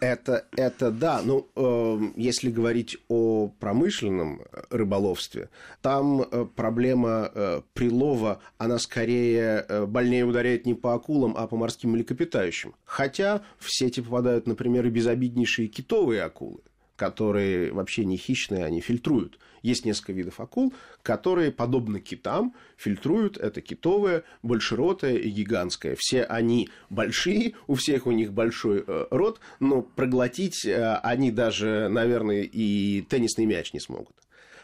Это, 0.00 0.46
это 0.56 0.90
да, 0.90 1.20
ну, 1.24 1.48
э, 1.56 1.98
если 2.16 2.50
говорить 2.50 2.96
о 3.08 3.48
промышленном 3.58 4.42
рыболовстве, 4.70 5.50
там 5.82 6.22
э, 6.22 6.46
проблема 6.54 7.30
э, 7.34 7.62
прилова, 7.74 8.40
она 8.58 8.78
скорее 8.78 9.64
э, 9.68 9.86
больнее 9.86 10.24
ударяет 10.24 10.66
не 10.66 10.74
по 10.74 10.94
акулам, 10.94 11.34
а 11.36 11.46
по 11.46 11.56
морским 11.56 11.90
млекопитающим. 11.90 12.74
Хотя 12.84 13.42
в 13.58 13.66
сети 13.68 14.00
попадают, 14.00 14.46
например, 14.46 14.86
и 14.86 14.90
безобиднейшие 15.28 15.68
китовые 15.68 16.22
акулы 16.22 16.60
которые 16.96 17.72
вообще 17.72 18.04
не 18.04 18.16
хищные, 18.16 18.64
они 18.64 18.80
фильтруют. 18.80 19.38
Есть 19.62 19.84
несколько 19.84 20.12
видов 20.12 20.40
акул, 20.40 20.74
которые, 21.02 21.52
подобно 21.52 22.00
китам, 22.00 22.56
фильтруют 22.76 23.38
это 23.38 23.60
китовое, 23.60 24.24
большеротое 24.42 25.16
и 25.16 25.30
гигантское. 25.30 25.94
Все 25.96 26.24
они 26.24 26.70
большие, 26.90 27.54
у 27.68 27.76
всех 27.76 28.08
у 28.08 28.10
них 28.10 28.32
большой 28.32 28.82
э, 28.84 29.06
рот, 29.12 29.38
но 29.60 29.82
проглотить 29.82 30.66
э, 30.66 30.96
они 31.04 31.30
даже, 31.30 31.86
наверное, 31.88 32.42
и 32.42 33.02
теннисный 33.02 33.46
мяч 33.46 33.72
не 33.72 33.78
смогут 33.78 34.16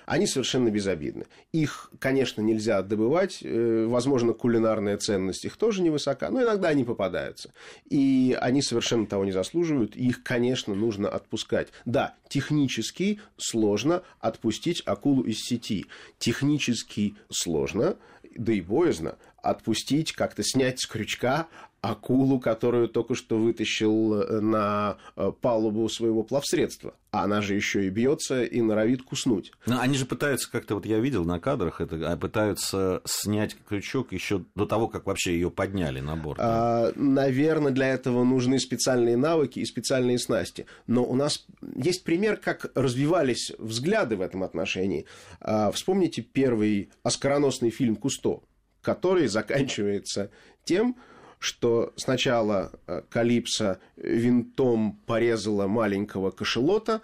они 0.07 0.27
совершенно 0.27 0.71
безобидны. 0.71 1.27
Их, 1.53 1.91
конечно, 1.99 2.43
нельзя 2.43 2.83
добывать, 2.83 3.39
э, 3.43 3.87
возможно, 3.89 4.33
кулинарная 4.33 4.99
ценность 4.99 5.45
их 5.45 5.57
тоже 5.57 5.83
невысока, 5.83 6.31
но 6.31 6.43
иногда 6.43 6.69
они 6.69 6.85
попадаются. 6.85 7.53
И 7.89 8.37
они 8.41 8.63
совершенно 8.63 9.07
того 9.07 9.25
не 9.25 9.33
заслуживают, 9.33 9.97
их, 9.97 10.23
конечно, 10.23 10.75
нужно 10.75 11.09
отпускать. 11.09 11.69
Да, 11.85 12.15
технически 12.29 13.21
сложно 13.37 14.03
отпустить 14.21 14.83
акулу 14.87 15.23
из 15.23 15.39
сети. 15.41 15.87
Технически 16.19 17.17
сложно, 17.31 17.97
да 18.37 18.53
и 18.53 18.61
боязно 18.61 19.17
отпустить, 19.43 20.13
как-то 20.13 20.43
снять 20.43 20.81
с 20.81 20.87
крючка 20.87 21.49
акулу, 21.85 22.41
которую 22.41 22.89
только 22.89 23.15
что 23.15 23.37
вытащил 23.37 24.15
э, 24.15 24.41
на 24.41 24.97
э, 25.17 25.33
палубу 25.41 25.89
своего 25.89 26.23
плавсредства. 26.23 26.95
А 27.11 27.25
она 27.25 27.43
же 27.43 27.55
еще 27.55 27.87
и 27.87 27.91
бьется 27.91 28.43
и 28.43 28.61
норовит 28.63 29.03
куснуть. 29.03 29.53
Но 29.67 29.81
они 29.81 29.97
же 29.97 30.07
пытаются 30.07 30.51
как-то, 30.51 30.77
вот 30.77 30.87
я 30.87 30.99
видел 30.99 31.25
на 31.25 31.39
кадрах, 31.39 31.81
это 31.81 32.11
а, 32.11 32.17
пытаются 32.17 33.03
снять 33.05 33.57
крючок 33.69 34.13
еще 34.13 34.45
до 34.55 34.65
того, 34.65 34.89
как 34.89 35.07
вообще 35.07 35.35
ее 35.35 35.51
подняли 35.51 36.01
на 36.01 36.17
борт. 36.17 36.41
А, 36.41 36.91
наверное, 36.97 37.71
для 37.71 37.89
этого 37.89 38.25
нужны 38.25 38.59
специальные 38.59 39.19
навыки 39.19 39.59
и 39.59 39.65
специальные 39.67 40.19
снасти. 40.19 40.67
Но 40.87 41.05
у 41.05 41.15
нас 41.15 41.47
есть 41.77 42.03
пример, 42.03 42.39
как 42.39 42.73
развивались 42.75 43.53
взгляды 43.59 44.17
в 44.17 44.23
этом 44.23 44.43
отношении. 44.43 45.05
А, 45.41 45.71
вспомните 45.71 46.23
первый 46.23 46.91
оскароносный 47.03 47.71
фильм 47.71 47.97
Кусто, 47.97 48.41
который 48.81 49.27
заканчивается 49.27 50.31
тем, 50.65 50.97
что 51.45 51.93
сначала 51.97 52.73
э, 52.87 53.03
Калипсо 53.11 53.79
винтом 53.99 54.99
порезала 55.05 55.67
маленького 55.67 56.31
кошелота, 56.31 57.03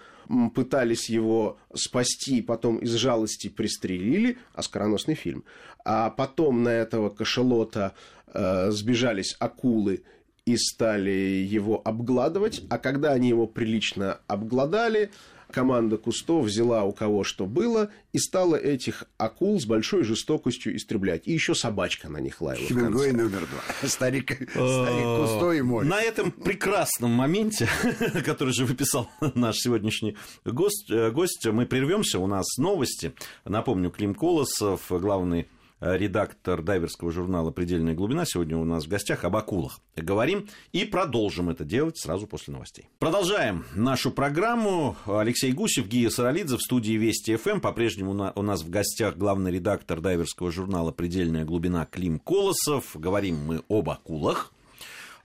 пытались 0.54 1.10
его 1.10 1.58
спасти, 1.74 2.40
потом 2.40 2.78
из 2.78 2.94
жалости 2.94 3.48
пристрелили, 3.48 4.38
оскароносный 4.54 5.14
фильм. 5.14 5.44
А 5.84 6.08
потом 6.08 6.62
на 6.62 6.70
этого 6.70 7.10
кошелота 7.10 7.92
э, 8.32 8.70
сбежались 8.70 9.36
акулы 9.38 10.04
и 10.46 10.56
стали 10.56 11.10
его 11.10 11.82
обгладывать, 11.84 12.62
а 12.70 12.78
когда 12.78 13.12
они 13.12 13.28
его 13.28 13.46
прилично 13.46 14.20
обгладали, 14.26 15.10
команда 15.50 15.96
Кусто 15.96 16.40
взяла 16.40 16.84
у 16.84 16.92
кого 16.92 17.24
что 17.24 17.46
было 17.46 17.90
и 18.12 18.18
стала 18.18 18.56
этих 18.56 19.04
акул 19.18 19.60
с 19.60 19.66
большой 19.66 20.04
жестокостью 20.04 20.76
истреблять. 20.76 21.26
И 21.26 21.32
еще 21.32 21.54
собачка 21.54 22.08
на 22.08 22.18
них 22.18 22.40
лаяла. 22.40 22.64
Хемингуэй 22.66 23.12
номер 23.12 23.40
два. 23.40 23.88
Старик, 23.88 24.32
старик 24.32 25.20
Кусто 25.20 25.52
и 25.52 25.62
море. 25.62 25.88
На 25.88 26.00
этом 26.00 26.30
прекрасном 26.30 27.10
моменте, 27.12 27.68
который 28.24 28.52
же 28.52 28.64
выписал 28.64 29.08
наш 29.34 29.56
сегодняшний 29.56 30.16
гость, 30.44 30.90
э, 30.90 31.10
гость 31.10 31.46
мы 31.46 31.66
прервемся. 31.66 32.18
У 32.18 32.26
нас 32.26 32.46
новости. 32.58 33.12
Напомню, 33.44 33.90
Клим 33.90 34.14
Колосов, 34.14 34.86
главный 34.88 35.48
редактор 35.80 36.62
дайверского 36.62 37.10
журнала 37.10 37.50
«Предельная 37.50 37.94
глубина». 37.94 38.24
Сегодня 38.24 38.56
у 38.56 38.64
нас 38.64 38.84
в 38.84 38.88
гостях 38.88 39.24
об 39.24 39.36
акулах. 39.36 39.80
Говорим 39.96 40.48
и 40.72 40.84
продолжим 40.84 41.50
это 41.50 41.64
делать 41.64 41.98
сразу 41.98 42.26
после 42.26 42.52
новостей. 42.52 42.88
Продолжаем 42.98 43.64
нашу 43.74 44.10
программу. 44.10 44.96
Алексей 45.06 45.52
Гусев, 45.52 45.86
Гия 45.88 46.10
Саралидзе 46.10 46.56
в 46.56 46.60
студии 46.60 46.92
Вести 46.92 47.36
ФМ. 47.36 47.60
По-прежнему 47.60 48.32
у 48.34 48.42
нас 48.42 48.62
в 48.62 48.70
гостях 48.70 49.16
главный 49.16 49.50
редактор 49.50 50.00
дайверского 50.00 50.50
журнала 50.50 50.92
«Предельная 50.92 51.44
глубина» 51.44 51.86
Клим 51.86 52.18
Колосов. 52.18 52.90
Говорим 52.94 53.38
мы 53.44 53.62
об 53.68 53.90
акулах. 53.90 54.52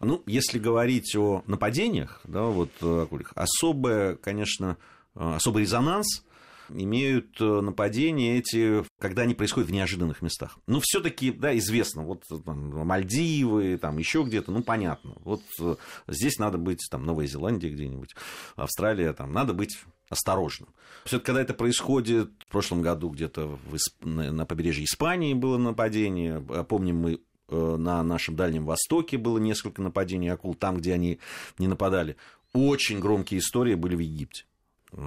Ну, 0.01 0.21
если 0.25 0.59
говорить 0.59 1.15
о 1.15 1.43
нападениях, 1.47 2.19
да, 2.25 2.43
вот 2.43 2.69
акулях, 2.81 3.31
особое, 3.35 4.15
конечно, 4.15 4.77
особый 5.15 5.63
резонанс 5.63 6.24
имеют 6.69 7.39
э, 7.39 7.61
нападения 7.61 8.37
эти, 8.37 8.83
когда 8.99 9.23
они 9.23 9.33
происходят 9.33 9.69
в 9.69 9.73
неожиданных 9.73 10.21
местах. 10.21 10.57
Ну, 10.67 10.79
все-таки, 10.81 11.31
да, 11.31 11.57
известно, 11.57 12.03
вот 12.03 12.23
там, 12.45 12.85
Мальдивы, 12.85 13.77
там 13.77 13.97
еще 13.97 14.23
где-то, 14.23 14.51
ну, 14.51 14.63
понятно. 14.63 15.13
Вот 15.19 15.41
э, 15.59 15.75
здесь 16.07 16.37
надо 16.39 16.57
быть, 16.57 16.79
там, 16.89 17.05
Новая 17.05 17.27
Зеландия 17.27 17.69
где-нибудь, 17.69 18.15
Австралия, 18.55 19.13
там, 19.13 19.33
надо 19.33 19.53
быть 19.53 19.77
осторожным. 20.09 20.69
Все-таки, 21.05 21.27
когда 21.27 21.41
это 21.41 21.53
происходит, 21.53 22.31
в 22.47 22.51
прошлом 22.51 22.81
году 22.81 23.09
где-то 23.09 23.59
на 24.01 24.45
побережье 24.45 24.85
Испании 24.85 25.33
было 25.33 25.57
нападение, 25.57 26.41
помним 26.67 26.97
мы 26.97 27.19
э, 27.49 27.75
на 27.77 28.03
нашем 28.03 28.35
Дальнем 28.35 28.65
Востоке 28.65 29.17
было 29.17 29.37
несколько 29.37 29.81
нападений 29.81 30.29
акул, 30.29 30.55
там, 30.55 30.77
где 30.77 30.93
они 30.93 31.19
не 31.57 31.67
нападали. 31.67 32.17
Очень 32.53 32.99
громкие 32.99 33.39
истории 33.39 33.75
были 33.75 33.95
в 33.95 33.99
Египте 33.99 34.45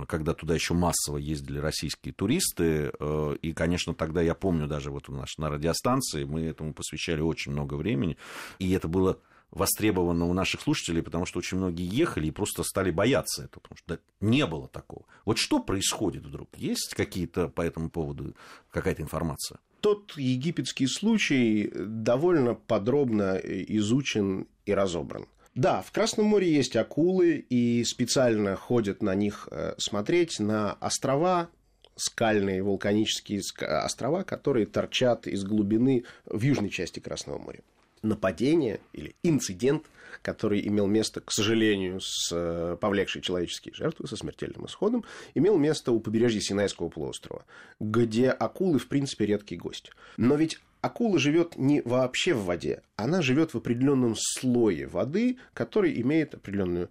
когда 0.06 0.34
туда 0.34 0.54
еще 0.54 0.74
массово 0.74 1.18
ездили 1.18 1.58
российские 1.58 2.12
туристы, 2.12 2.92
э, 2.98 3.36
и, 3.40 3.52
конечно, 3.52 3.94
тогда 3.94 4.20
я 4.22 4.34
помню 4.34 4.66
даже 4.66 4.90
вот 4.90 5.08
у 5.08 5.12
нас 5.12 5.38
на 5.38 5.50
радиостанции 5.50 6.24
мы 6.24 6.42
этому 6.42 6.74
посвящали 6.74 7.20
очень 7.20 7.52
много 7.52 7.74
времени, 7.74 8.16
и 8.58 8.72
это 8.72 8.88
было 8.88 9.18
востребовано 9.50 10.26
у 10.26 10.34
наших 10.34 10.60
слушателей, 10.60 11.02
потому 11.02 11.24
что 11.24 11.38
очень 11.38 11.56
многие 11.56 11.86
ехали 11.86 12.26
и 12.26 12.30
просто 12.30 12.62
стали 12.62 12.90
бояться 12.90 13.44
этого, 13.44 13.60
потому 13.62 13.78
что 13.78 13.98
не 14.20 14.46
было 14.46 14.68
такого. 14.68 15.04
Вот 15.24 15.38
что 15.38 15.60
происходит 15.60 16.26
вдруг? 16.26 16.50
Есть 16.56 16.94
какие-то 16.94 17.48
по 17.48 17.62
этому 17.62 17.90
поводу 17.90 18.34
какая-то 18.70 19.02
информация? 19.02 19.58
Тот 19.80 20.16
египетский 20.16 20.86
случай 20.86 21.72
довольно 21.74 22.54
подробно 22.54 23.36
изучен 23.36 24.48
и 24.66 24.74
разобран. 24.74 25.26
Да, 25.54 25.82
в 25.82 25.90
Красном 25.92 26.26
море 26.26 26.52
есть 26.52 26.76
акулы, 26.76 27.44
и 27.50 27.84
специально 27.84 28.54
ходят 28.56 29.02
на 29.02 29.14
них 29.14 29.48
э, 29.50 29.74
смотреть, 29.78 30.38
на 30.38 30.74
острова, 30.74 31.48
скальные 31.96 32.62
вулканические 32.62 33.42
острова, 33.84 34.22
которые 34.22 34.66
торчат 34.66 35.26
из 35.26 35.44
глубины 35.44 36.04
в 36.26 36.40
южной 36.42 36.70
части 36.70 37.00
Красного 37.00 37.38
моря 37.38 37.60
нападение 38.02 38.80
или 38.92 39.14
инцидент, 39.22 39.84
который 40.22 40.66
имел 40.66 40.86
место, 40.86 41.20
к 41.20 41.30
сожалению, 41.30 42.00
с 42.00 42.30
э, 42.32 42.76
повлекшей 42.80 43.22
человеческие 43.22 43.74
жертвы, 43.74 44.08
со 44.08 44.16
смертельным 44.16 44.66
исходом, 44.66 45.04
имел 45.34 45.58
место 45.58 45.92
у 45.92 46.00
побережья 46.00 46.40
Синайского 46.40 46.88
полуострова, 46.88 47.44
где 47.78 48.30
акулы, 48.30 48.78
в 48.78 48.88
принципе, 48.88 49.26
редкий 49.26 49.56
гость. 49.56 49.90
Но 50.16 50.34
ведь 50.34 50.60
акула 50.80 51.18
живет 51.18 51.56
не 51.56 51.80
вообще 51.82 52.34
в 52.34 52.44
воде, 52.44 52.82
она 52.96 53.22
живет 53.22 53.54
в 53.54 53.58
определенном 53.58 54.14
слое 54.16 54.86
воды, 54.86 55.38
который 55.54 56.00
имеет 56.00 56.34
определенную 56.34 56.90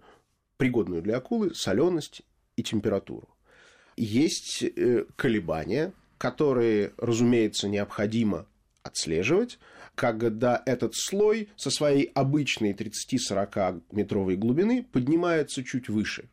пригодную 0.56 1.02
для 1.02 1.16
акулы 1.18 1.54
соленость 1.54 2.22
и 2.56 2.62
температуру. 2.62 3.28
Есть 3.96 4.62
э, 4.62 5.04
колебания, 5.16 5.92
которые, 6.18 6.92
разумеется, 6.98 7.68
необходимо 7.68 8.46
отслеживать, 8.82 9.58
когда 9.94 10.62
этот 10.66 10.94
слой 10.94 11.48
со 11.56 11.70
своей 11.70 12.04
обычной 12.14 12.72
30-40 12.72 13.82
метровой 13.92 14.36
глубины 14.36 14.86
поднимается 14.92 15.64
чуть 15.64 15.88
выше. 15.88 16.28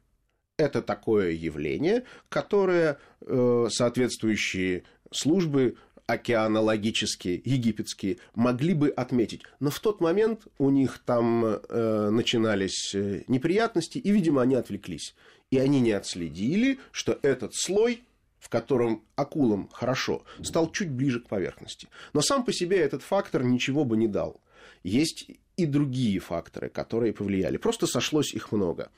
Это 0.57 0.81
такое 0.81 1.31
явление, 1.31 2.03
которое 2.29 2.97
э, 3.21 3.67
соответствующие 3.69 4.83
службы 5.11 5.75
океанологические, 6.07 7.41
египетские, 7.43 8.17
могли 8.35 8.73
бы 8.73 8.89
отметить. 8.89 9.41
Но 9.59 9.69
в 9.69 9.79
тот 9.79 10.01
момент 10.01 10.47
у 10.57 10.69
них 10.69 10.99
там 11.05 11.45
э, 11.45 12.09
начинались 12.11 12.93
э, 12.93 13.23
неприятности, 13.27 13.97
и, 13.97 14.11
видимо, 14.11 14.41
они 14.41 14.55
отвлеклись. 14.55 15.15
И 15.51 15.57
они 15.57 15.79
не 15.79 15.91
отследили, 15.91 16.79
что 16.91 17.19
этот 17.21 17.55
слой 17.55 18.03
в 18.45 18.49
котором 18.49 19.03
акулам 19.15 19.69
хорошо, 19.73 20.23
стал 20.43 20.71
чуть 20.71 20.91
ближе 20.91 21.19
к 21.19 21.27
поверхности. 21.27 21.87
Но 22.13 22.21
сам 22.21 22.45
по 22.45 22.53
себе 22.53 22.77
этот 22.77 23.01
фактор 23.01 23.43
ничего 23.43 23.85
бы 23.85 23.97
не 23.97 24.07
дал. 24.07 24.39
Есть 24.83 25.31
и 25.57 25.65
другие 25.65 26.19
факторы, 26.19 26.69
которые 26.69 27.11
повлияли. 27.11 27.57
Просто 27.57 27.87
сошлось 27.87 28.35
их 28.35 28.51
много. 28.51 28.91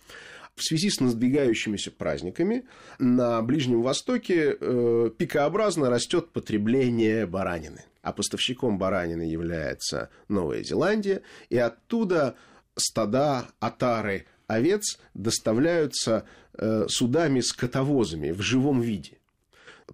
В 0.58 0.64
связи 0.64 0.90
с 0.90 1.00
надвигающимися 1.00 1.92
праздниками 1.92 2.64
на 3.00 3.42
Ближнем 3.44 3.84
Востоке 3.84 4.58
э, 4.60 5.12
пикообразно 5.18 5.90
растет 5.90 6.32
потребление 6.34 7.28
баранины. 7.28 7.84
А 8.02 8.12
поставщиком 8.12 8.80
баранины 8.80 9.22
является 9.22 10.10
Новая 10.28 10.64
Зеландия. 10.64 11.22
И 11.50 11.58
оттуда 11.58 12.36
стада, 12.76 13.46
отары 13.60 14.26
овец 14.48 14.98
доставляются 15.14 16.26
э, 16.54 16.88
судами 16.90 17.42
с 17.42 17.54
котовозами 17.54 18.32
в 18.32 18.42
живом 18.42 18.82
виде 18.82 19.20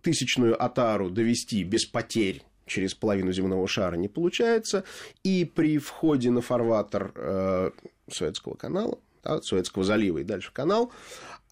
тысячную 0.02 0.62
атару 0.64 1.10
довести 1.10 1.64
без 1.64 1.86
потерь 1.86 2.44
через 2.66 2.94
половину 2.94 3.34
земного 3.34 3.68
шара 3.68 3.96
не 3.96 4.08
получается, 4.08 4.84
и 5.24 5.46
при 5.46 5.78
входе 5.78 6.32
на 6.32 6.42
фарватер 6.42 7.12
э, 7.16 7.72
Суэцкого 8.10 8.56
канала, 8.56 8.98
да, 9.24 9.42
Суэцкого 9.42 9.84
залива 9.84 10.20
и 10.20 10.24
дальше 10.24 10.52
канал, 10.54 10.92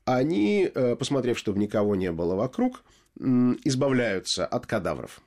они, 0.05 0.69
э, 0.73 0.95
посмотрев, 0.95 1.37
чтобы 1.37 1.59
никого 1.59 1.95
не 1.95 2.11
было 2.11 2.35
вокруг, 2.35 2.83
избавляются 3.17 4.45
от 4.45 4.65
кадавров. 4.65 5.21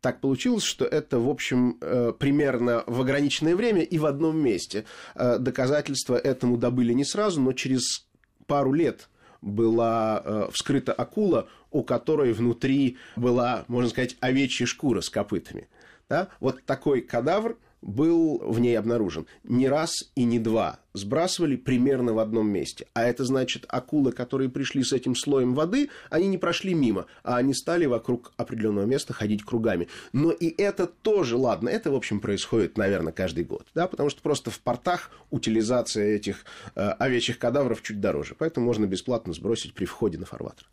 Так 0.00 0.20
получилось, 0.20 0.62
что 0.62 0.84
это, 0.84 1.18
в 1.18 1.28
общем, 1.28 1.78
э, 1.80 2.12
примерно 2.18 2.82
в 2.86 3.00
ограниченное 3.00 3.56
время 3.56 3.82
и 3.82 3.98
в 3.98 4.06
одном 4.06 4.38
месте. 4.38 4.84
Э, 5.14 5.38
доказательства 5.38 6.16
этому 6.16 6.56
добыли 6.56 6.92
не 6.92 7.04
сразу, 7.04 7.40
но 7.40 7.52
через 7.52 8.06
пару 8.46 8.72
лет 8.72 9.08
была 9.42 10.48
вскрыта 10.50 10.92
акула, 10.92 11.48
у 11.70 11.82
которой 11.84 12.32
внутри 12.32 12.96
была, 13.16 13.64
можно 13.68 13.90
сказать, 13.90 14.16
овечья 14.20 14.66
шкура 14.66 15.00
с 15.02 15.10
копытами. 15.10 15.68
Да? 16.08 16.28
Вот 16.40 16.64
такой 16.64 17.02
кадавр 17.02 17.56
был 17.86 18.38
в 18.38 18.58
ней 18.58 18.76
обнаружен. 18.76 19.26
Не 19.44 19.68
раз 19.68 20.10
и 20.16 20.24
не 20.24 20.38
два. 20.38 20.80
Сбрасывали 20.92 21.56
примерно 21.56 22.14
в 22.14 22.18
одном 22.18 22.48
месте. 22.48 22.86
А 22.94 23.04
это 23.04 23.24
значит, 23.24 23.64
акулы, 23.68 24.12
которые 24.12 24.50
пришли 24.50 24.82
с 24.82 24.92
этим 24.92 25.14
слоем 25.14 25.54
воды, 25.54 25.90
они 26.10 26.26
не 26.26 26.36
прошли 26.36 26.74
мимо, 26.74 27.06
а 27.22 27.36
они 27.36 27.54
стали 27.54 27.86
вокруг 27.86 28.32
определенного 28.36 28.86
места 28.86 29.12
ходить 29.12 29.44
кругами. 29.44 29.88
Но 30.12 30.32
и 30.32 30.48
это 30.60 30.86
тоже, 30.86 31.36
ладно, 31.36 31.68
это, 31.68 31.92
в 31.92 31.94
общем, 31.94 32.20
происходит, 32.20 32.76
наверное, 32.76 33.12
каждый 33.12 33.44
год. 33.44 33.66
Да? 33.74 33.86
Потому 33.86 34.10
что 34.10 34.20
просто 34.20 34.50
в 34.50 34.58
портах 34.58 35.10
утилизация 35.30 36.16
этих 36.16 36.44
э, 36.74 36.80
овечьих 36.80 37.38
кадавров 37.38 37.82
чуть 37.82 38.00
дороже. 38.00 38.34
Поэтому 38.36 38.66
можно 38.66 38.86
бесплатно 38.86 39.32
сбросить 39.32 39.74
при 39.74 39.84
входе 39.84 40.18
на 40.18 40.26
фарватер. 40.26 40.66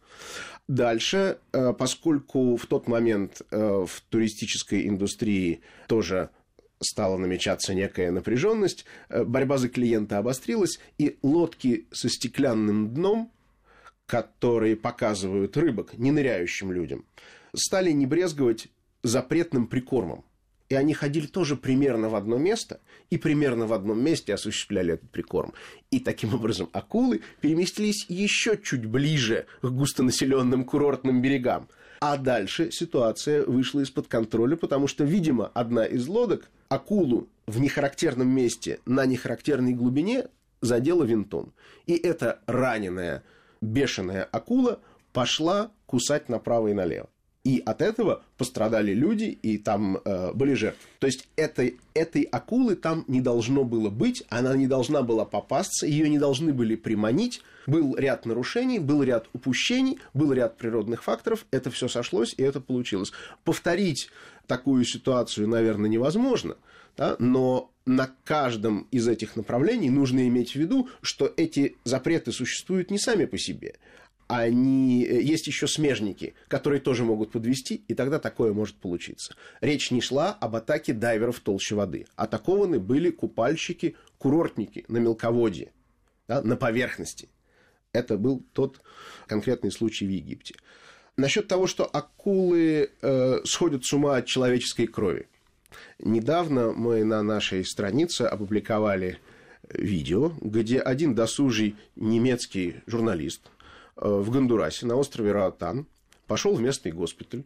Дальше, 0.67 1.38
э, 1.52 1.73
поскольку 1.73 2.56
в 2.56 2.65
тот 2.65 2.88
момент 2.88 3.41
э, 3.52 3.86
в 3.86 4.02
туристической 4.10 4.88
индустрии 4.88 5.62
тоже 5.88 6.30
стала 6.84 7.17
намечаться 7.17 7.74
некая 7.74 8.12
напряженность, 8.12 8.86
э, 9.10 9.24
борьба 9.24 9.58
за 9.58 9.69
клиента 9.69 10.17
обострилась, 10.17 10.80
и 10.98 11.17
лодки 11.22 11.88
со 11.91 12.10
стеклянным 12.10 12.93
дном, 12.93 13.32
которые 14.06 14.76
показывают 14.76 15.58
рыбок 15.58 15.98
не 15.98 16.12
ныряющим 16.12 16.72
людям, 16.72 17.06
стали 17.56 17.91
не 17.91 18.06
брезговать 18.06 18.67
запретным 19.02 19.67
прикормом. 19.67 20.26
И 20.69 20.76
они 20.76 20.93
ходили 20.93 21.28
тоже 21.28 21.56
примерно 21.56 22.10
в 22.10 22.15
одно 22.15 22.38
место, 22.38 22.80
и 23.10 23.17
примерно 23.17 23.67
в 23.67 23.74
одном 23.74 24.04
месте 24.04 24.34
осуществляли 24.34 24.93
этот 24.93 25.10
прикорм. 25.12 25.54
И 25.91 26.00
таким 26.00 26.34
образом 26.34 26.69
акулы 26.74 27.22
переместились 27.41 28.06
еще 28.10 28.58
чуть 28.58 28.86
ближе 28.86 29.46
к 29.62 29.67
густонаселенным 29.67 30.63
курортным 30.63 31.22
берегам. 31.22 31.67
А 32.05 32.17
дальше 32.17 32.69
ситуация 32.69 33.45
вышла 33.45 33.79
из-под 33.79 34.09
контроля, 34.09 34.57
потому 34.57 34.87
что, 34.87 35.05
видимо, 35.05 35.49
одна 35.53 35.85
из 35.85 36.05
лодок 36.05 36.49
акулу 36.67 37.29
в 37.47 37.61
нехарактерном 37.61 38.27
месте 38.27 38.81
на 38.85 39.05
нехарактерной 39.05 39.71
глубине 39.71 40.27
задела 40.59 41.05
винтом. 41.05 41.53
И 41.85 41.93
эта 41.93 42.41
раненая, 42.45 43.23
бешеная 43.61 44.25
акула 44.25 44.81
пошла 45.13 45.71
кусать 45.85 46.27
направо 46.27 46.67
и 46.67 46.73
налево. 46.73 47.07
И 47.43 47.62
от 47.65 47.82
этого 47.82 48.23
пострадали 48.38 48.93
люди, 48.93 49.25
и 49.25 49.58
там 49.58 49.97
э, 49.97 50.32
были 50.34 50.53
жертвы. 50.53 50.79
То 50.99 51.08
есть 51.08 51.27
этой, 51.36 51.77
этой 51.93 52.21
акулы 52.23 52.77
там 52.77 53.03
не 53.08 53.19
должно 53.19 53.65
было 53.65 53.89
быть, 53.89 54.23
она 54.29 54.56
не 54.56 54.65
должна 54.65 55.01
была 55.01 55.25
попасться, 55.25 55.86
ее 55.86 56.08
не 56.08 56.19
должны 56.19 56.53
были 56.53 56.77
приманить. 56.77 57.41
Был 57.67 57.97
ряд 57.97 58.25
нарушений, 58.25 58.79
был 58.79 59.03
ряд 59.03 59.27
упущений, 59.34 59.99
был 60.13 60.32
ряд 60.32 60.58
природных 60.58 61.03
факторов. 61.03 61.45
Это 61.51 61.69
все 61.69 61.89
сошлось, 61.89 62.34
и 62.38 62.43
это 62.43 62.62
получилось. 62.62 63.12
Повторить 63.43 64.10
такую 64.47 64.86
ситуацию, 64.86 65.49
наверное, 65.49 65.89
невозможно, 65.89 66.56
да? 66.95 67.17
но 67.19 67.71
на 67.86 68.10
каждом 68.23 68.88
из 68.91 69.08
этих 69.08 69.36
направлений 69.36 69.89
нужно 69.89 70.27
иметь 70.27 70.53
в 70.53 70.56
виду, 70.56 70.89
что 71.01 71.32
эти 71.36 71.75
запреты 71.84 72.32
существуют 72.32 72.91
не 72.91 72.99
сами 72.99 73.25
по 73.25 73.38
себе, 73.38 73.75
они, 74.27 75.05
э, 75.05 75.21
есть 75.21 75.47
еще 75.47 75.67
смежники, 75.67 76.33
которые 76.47 76.79
тоже 76.79 77.03
могут 77.03 77.31
подвести, 77.31 77.83
и 77.88 77.93
тогда 77.93 78.19
такое 78.19 78.53
может 78.53 78.77
получиться. 78.77 79.36
Речь 79.62 79.91
не 79.91 80.01
шла 80.01 80.31
об 80.31 80.55
атаке 80.55 80.93
дайверов 80.93 81.39
толще 81.39 81.75
воды. 81.75 82.05
Атакованы 82.15 82.79
были 82.79 83.09
купальщики, 83.09 83.95
курортники 84.17 84.86
на 84.88 84.97
мелководье, 84.97 85.71
да, 86.27 86.41
на 86.41 86.55
поверхности. 86.55 87.29
Это 87.91 88.17
был 88.17 88.43
тот 88.53 88.81
конкретный 89.27 89.71
случай 89.71 90.05
в 90.05 90.09
Египте. 90.09 90.55
Насчет 91.15 91.47
того, 91.47 91.67
что 91.67 91.86
акулы 91.86 92.89
э, 93.01 93.41
сходят 93.45 93.86
с 93.86 93.93
ума 93.93 94.17
от 94.17 94.25
человеческой 94.25 94.88
крови. 94.88 95.27
Недавно 95.99 96.71
мы 96.71 97.03
на 97.03 97.21
нашей 97.21 97.63
странице 97.65 98.23
опубликовали 98.23 99.19
видео, 99.69 100.33
где 100.41 100.79
один 100.79 101.15
досужий 101.15 101.75
немецкий 101.95 102.77
журналист 102.88 103.41
э, 103.45 103.62
в 103.95 104.29
Гондурасе 104.29 104.86
на 104.86 104.95
острове 104.95 105.32
Раатан 105.32 105.88
пошел 106.27 106.56
в 106.56 106.62
местный 106.62 106.91
госпиталь, 106.91 107.43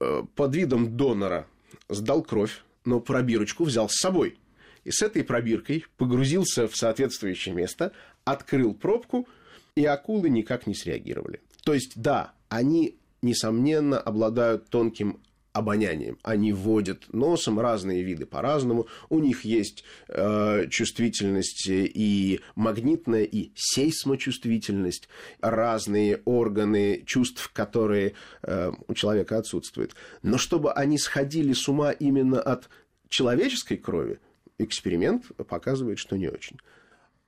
э, 0.00 0.22
под 0.34 0.54
видом 0.54 0.96
донора 0.96 1.46
сдал 1.88 2.22
кровь, 2.22 2.62
но 2.84 3.00
пробирочку 3.00 3.64
взял 3.64 3.88
с 3.88 3.96
собой. 3.96 4.38
И 4.84 4.90
с 4.90 5.02
этой 5.02 5.24
пробиркой 5.24 5.84
погрузился 5.96 6.66
в 6.66 6.76
соответствующее 6.76 7.54
место, 7.54 7.92
открыл 8.24 8.74
пробку, 8.74 9.28
и 9.74 9.84
акулы 9.84 10.30
никак 10.30 10.66
не 10.66 10.74
среагировали. 10.74 11.40
То 11.64 11.74
есть, 11.74 11.92
да, 11.96 12.32
они, 12.48 12.98
несомненно, 13.22 13.98
обладают 13.98 14.68
тонким 14.68 15.20
обонянием. 15.52 16.18
Они 16.22 16.52
вводят 16.52 17.12
носом 17.12 17.58
разные 17.58 18.02
виды 18.02 18.26
по-разному. 18.26 18.86
У 19.08 19.18
них 19.18 19.44
есть 19.44 19.84
э, 20.08 20.66
чувствительность 20.68 21.66
и 21.68 22.40
магнитная, 22.54 23.24
и 23.24 23.50
сейсмочувствительность, 23.54 25.08
разные 25.40 26.20
органы 26.24 27.02
чувств, 27.06 27.50
которые 27.52 28.14
э, 28.42 28.72
у 28.86 28.94
человека 28.94 29.38
отсутствуют. 29.38 29.94
Но 30.22 30.38
чтобы 30.38 30.72
они 30.72 30.98
сходили 30.98 31.52
с 31.52 31.68
ума 31.68 31.90
именно 31.90 32.40
от 32.40 32.68
человеческой 33.08 33.76
крови, 33.76 34.20
эксперимент 34.58 35.24
показывает, 35.48 35.98
что 35.98 36.16
не 36.16 36.28
очень. 36.28 36.58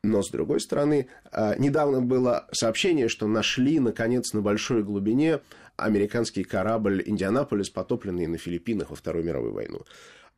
Но, 0.04 0.22
с 0.22 0.30
другой 0.30 0.60
стороны, 0.60 1.06
э, 1.30 1.54
недавно 1.58 2.00
было 2.00 2.48
сообщение, 2.50 3.08
что 3.08 3.28
нашли, 3.28 3.78
наконец, 3.78 4.32
на 4.32 4.40
большой 4.40 4.82
глубине 4.82 5.38
американский 5.76 6.42
корабль 6.42 7.04
«Индианаполис», 7.06 7.70
потопленный 7.70 8.26
на 8.26 8.36
Филиппинах 8.36 8.90
во 8.90 8.96
Вторую 8.96 9.24
мировую 9.24 9.52
войну. 9.52 9.84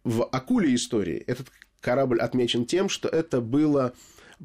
В 0.05 0.22
акуле 0.24 0.74
истории 0.74 1.16
этот 1.16 1.46
корабль 1.81 2.20
отмечен 2.20 2.66
тем, 2.66 2.90
что 2.90 3.09
это 3.09 3.40
было, 3.40 3.94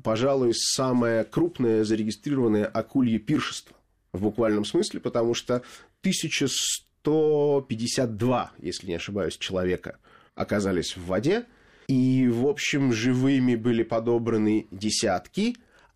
пожалуй, 0.03 0.53
самое 0.53 1.25
крупное 1.25 1.83
зарегистрированное 1.83 2.65
акулье 2.65 3.19
пиршество 3.19 3.75
в 4.13 4.21
буквальном 4.21 4.63
смысле, 4.63 5.01
потому 5.01 5.33
что 5.33 5.63
1152, 6.01 8.51
если 8.59 8.87
не 8.87 8.95
ошибаюсь, 8.95 9.37
человека 9.37 9.97
оказались 10.35 10.95
в 10.95 11.05
воде, 11.05 11.45
и, 11.89 12.27
в 12.27 12.45
общем, 12.45 12.93
живыми 12.93 13.55
были 13.55 13.81
подобраны 13.81 14.67
десятки, 14.69 15.55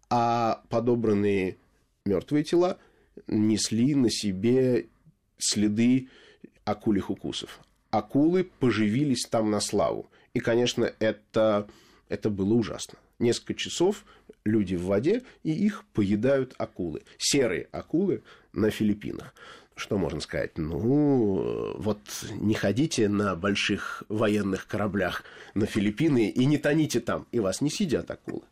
а 0.09 0.63
подобранные 0.69 1.57
мертвые 2.03 2.43
тела 2.43 2.79
несли 3.27 3.93
на 3.93 4.09
себе 4.09 4.87
следы 5.37 6.09
акулих 6.65 7.11
укусов. 7.11 7.59
Акулы 7.91 8.43
поживились 8.43 9.27
там 9.29 9.51
на 9.51 9.59
славу. 9.59 10.09
И, 10.33 10.39
конечно, 10.39 10.91
это, 10.97 11.67
это 12.09 12.31
было 12.31 12.55
ужасно. 12.55 12.97
Несколько 13.19 13.53
часов 13.53 14.03
люди 14.45 14.73
в 14.73 14.85
воде, 14.85 15.21
и 15.43 15.51
их 15.51 15.85
поедают 15.93 16.55
акулы. 16.57 17.03
Серые 17.19 17.67
акулы 17.71 18.23
на 18.51 18.71
Филиппинах. 18.71 19.35
Что 19.75 19.97
можно 19.97 20.19
сказать? 20.19 20.57
Ну, 20.57 21.75
вот 21.77 21.99
не 22.31 22.53
ходите 22.53 23.09
на 23.09 23.35
больших 23.35 24.03
военных 24.07 24.67
кораблях 24.67 25.23
на 25.55 25.65
Филиппины 25.65 26.29
и 26.29 26.45
не 26.45 26.57
тоните 26.57 26.99
там, 26.99 27.27
и 27.31 27.39
вас 27.39 27.61
не 27.61 27.69
сидят 27.69 28.09
акулы. 28.11 28.43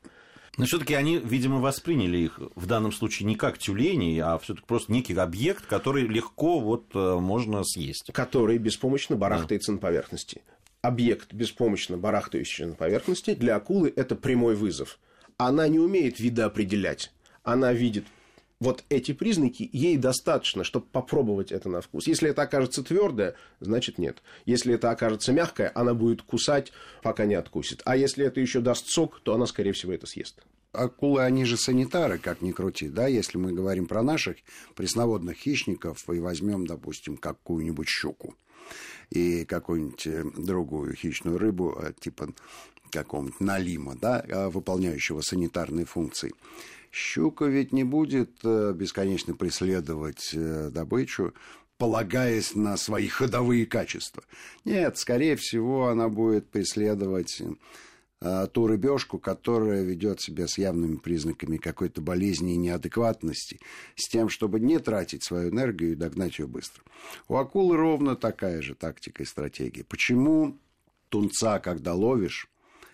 Но 0.58 0.66
все-таки 0.66 0.94
они, 0.96 1.18
видимо, 1.18 1.60
восприняли 1.60 2.18
их 2.18 2.40
в 2.56 2.66
данном 2.66 2.92
случае 2.92 3.28
не 3.28 3.36
как 3.36 3.58
тюлени, 3.58 4.20
а 4.20 4.38
все-таки 4.40 4.66
просто 4.68 4.92
некий 4.92 5.16
объект, 5.16 5.66
который 5.66 6.06
легко 6.06 6.60
вот 6.60 6.88
э, 6.94 7.16
можно 7.20 7.64
съесть. 7.64 8.12
Который 8.14 8.58
беспомощно 8.58 9.16
барахтается 9.16 9.72
да. 9.72 9.76
на 9.76 9.80
поверхности. 9.80 10.42
Объект, 10.82 11.34
беспомощно 11.34 11.98
барахтающий 11.98 12.66
на 12.66 12.74
поверхности, 12.74 13.34
для 13.34 13.56
акулы 13.56 13.94
это 13.96 14.16
прямой 14.16 14.56
вызов. 14.56 15.00
Она 15.38 15.68
не 15.68 15.80
умеет 15.80 16.20
видоопределять. 16.20 17.14
Она 17.44 17.72
видит 17.72 18.06
вот 18.62 18.84
эти 18.90 19.12
признаки, 19.12 19.68
ей 19.74 19.98
достаточно, 19.98 20.64
чтобы 20.64 20.86
попробовать 20.86 21.52
это 21.52 21.68
на 21.68 21.82
вкус. 21.82 22.06
Если 22.06 22.30
это 22.30 22.44
окажется 22.44 22.84
твердое, 22.84 23.34
значит 23.60 23.98
нет. 23.98 24.22
Если 24.46 24.76
это 24.76 24.92
окажется 24.92 25.34
мягкое, 25.34 25.72
она 25.74 25.96
будет 25.96 26.22
кусать, 26.22 26.72
пока 27.02 27.26
не 27.26 27.34
откусит. 27.34 27.82
А 27.86 27.98
если 27.98 28.24
это 28.24 28.40
еще 28.40 28.62
даст 28.62 28.88
сок, 28.88 29.20
то 29.24 29.34
она, 29.34 29.48
скорее 29.48 29.74
всего, 29.74 29.94
это 29.94 30.06
съест. 30.06 30.44
Акулы, 30.74 31.24
они 31.24 31.44
же 31.44 31.58
санитары, 31.58 32.20
как 32.20 32.42
ни 32.42 32.52
крути, 32.52 32.88
да, 32.88 33.08
если 33.08 33.40
мы 33.40 33.52
говорим 33.52 33.88
про 33.88 34.04
наших 34.04 34.38
пресноводных 34.76 35.38
хищников 35.38 36.08
и 36.08 36.20
возьмем, 36.20 36.68
допустим, 36.68 37.18
какую-нибудь 37.18 37.90
щуку 37.90 38.36
и 39.10 39.44
какую-нибудь 39.44 40.08
э, 40.08 40.24
другую 40.38 40.96
хищную 40.96 41.40
рыбу, 41.40 41.78
э, 41.82 41.94
типа 42.00 42.30
какого-нибудь 42.92 43.40
налима, 43.40 43.96
да, 43.96 44.24
э, 44.26 44.50
выполняющего 44.50 45.22
санитарные 45.22 45.86
функции. 45.86 46.32
Щука 46.92 47.46
ведь 47.46 47.72
не 47.72 47.86
будет 47.86 48.32
э, 48.44 48.74
бесконечно 48.76 49.34
преследовать 49.34 50.32
э, 50.34 50.70
добычу, 50.72 51.34
полагаясь 51.78 52.54
на 52.54 52.76
свои 52.76 53.08
ходовые 53.08 53.66
качества. 53.66 54.24
Нет, 54.66 54.98
скорее 54.98 55.38
всего, 55.38 55.88
она 55.88 56.10
будет 56.10 56.50
преследовать 56.50 57.42
э, 58.20 58.48
ту 58.52 58.68
рыбешку, 58.68 59.20
которая 59.20 59.84
ведет 59.84 60.20
себя 60.20 60.48
с 60.48 60.58
явными 60.58 60.98
признаками 60.98 61.56
какой-то 61.56 62.02
болезни 62.02 62.56
и 62.56 62.58
неадекватности, 62.58 63.62
с 63.96 64.10
тем, 64.10 64.28
чтобы 64.28 64.60
не 64.60 64.78
тратить 64.78 65.24
свою 65.24 65.50
энергию 65.50 65.94
и 65.94 65.96
догнать 65.96 66.40
ее 66.40 66.46
быстро. 66.46 66.84
У 67.30 67.38
акулы 67.38 67.78
ровно 67.78 68.18
такая 68.18 68.62
же 68.62 68.76
тактика 68.76 69.24
и 69.24 69.26
стратегия. 69.26 69.86
Почему 69.86 70.58
тунца, 71.08 71.60
когда 71.60 71.94
ловишь, 71.94 72.50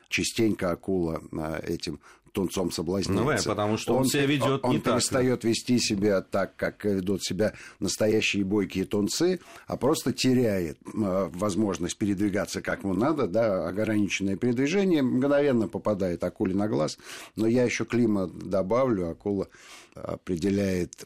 частенько 0.07 0.71
акула 0.71 1.21
этим 1.63 1.99
тунцом 2.37 2.71
соблазняется. 2.71 3.49
Ну, 3.49 3.55
потому 3.55 3.77
что 3.77 3.93
он, 3.93 4.01
он 4.01 4.05
себя 4.05 4.27
ведет 4.27 4.63
он, 4.63 4.69
не 4.69 4.77
он 4.77 4.81
так. 4.81 4.93
Он 4.93 4.99
перестает 4.99 5.41
да. 5.41 5.47
вести 5.47 5.79
себя 5.79 6.21
так, 6.21 6.55
как 6.55 6.85
ведут 6.85 7.23
себя 7.23 7.53
настоящие 7.79 8.43
бойкие 8.43 8.85
тунцы, 8.85 9.39
а 9.65 9.75
просто 9.75 10.13
теряет 10.13 10.77
э, 10.85 11.29
возможность 11.33 11.97
передвигаться 11.97 12.61
как 12.61 12.83
ему 12.83 12.93
надо, 12.93 13.25
да, 13.27 13.67
ограниченное 13.67 14.35
передвижение, 14.35 15.01
мгновенно 15.01 15.67
попадает 15.67 16.23
акуле 16.23 16.53
на 16.53 16.67
глаз. 16.67 16.99
Но 17.35 17.47
я 17.47 17.63
еще 17.63 17.85
климат 17.85 18.37
добавлю, 18.37 19.09
акула 19.09 19.47
определяет 19.95 21.05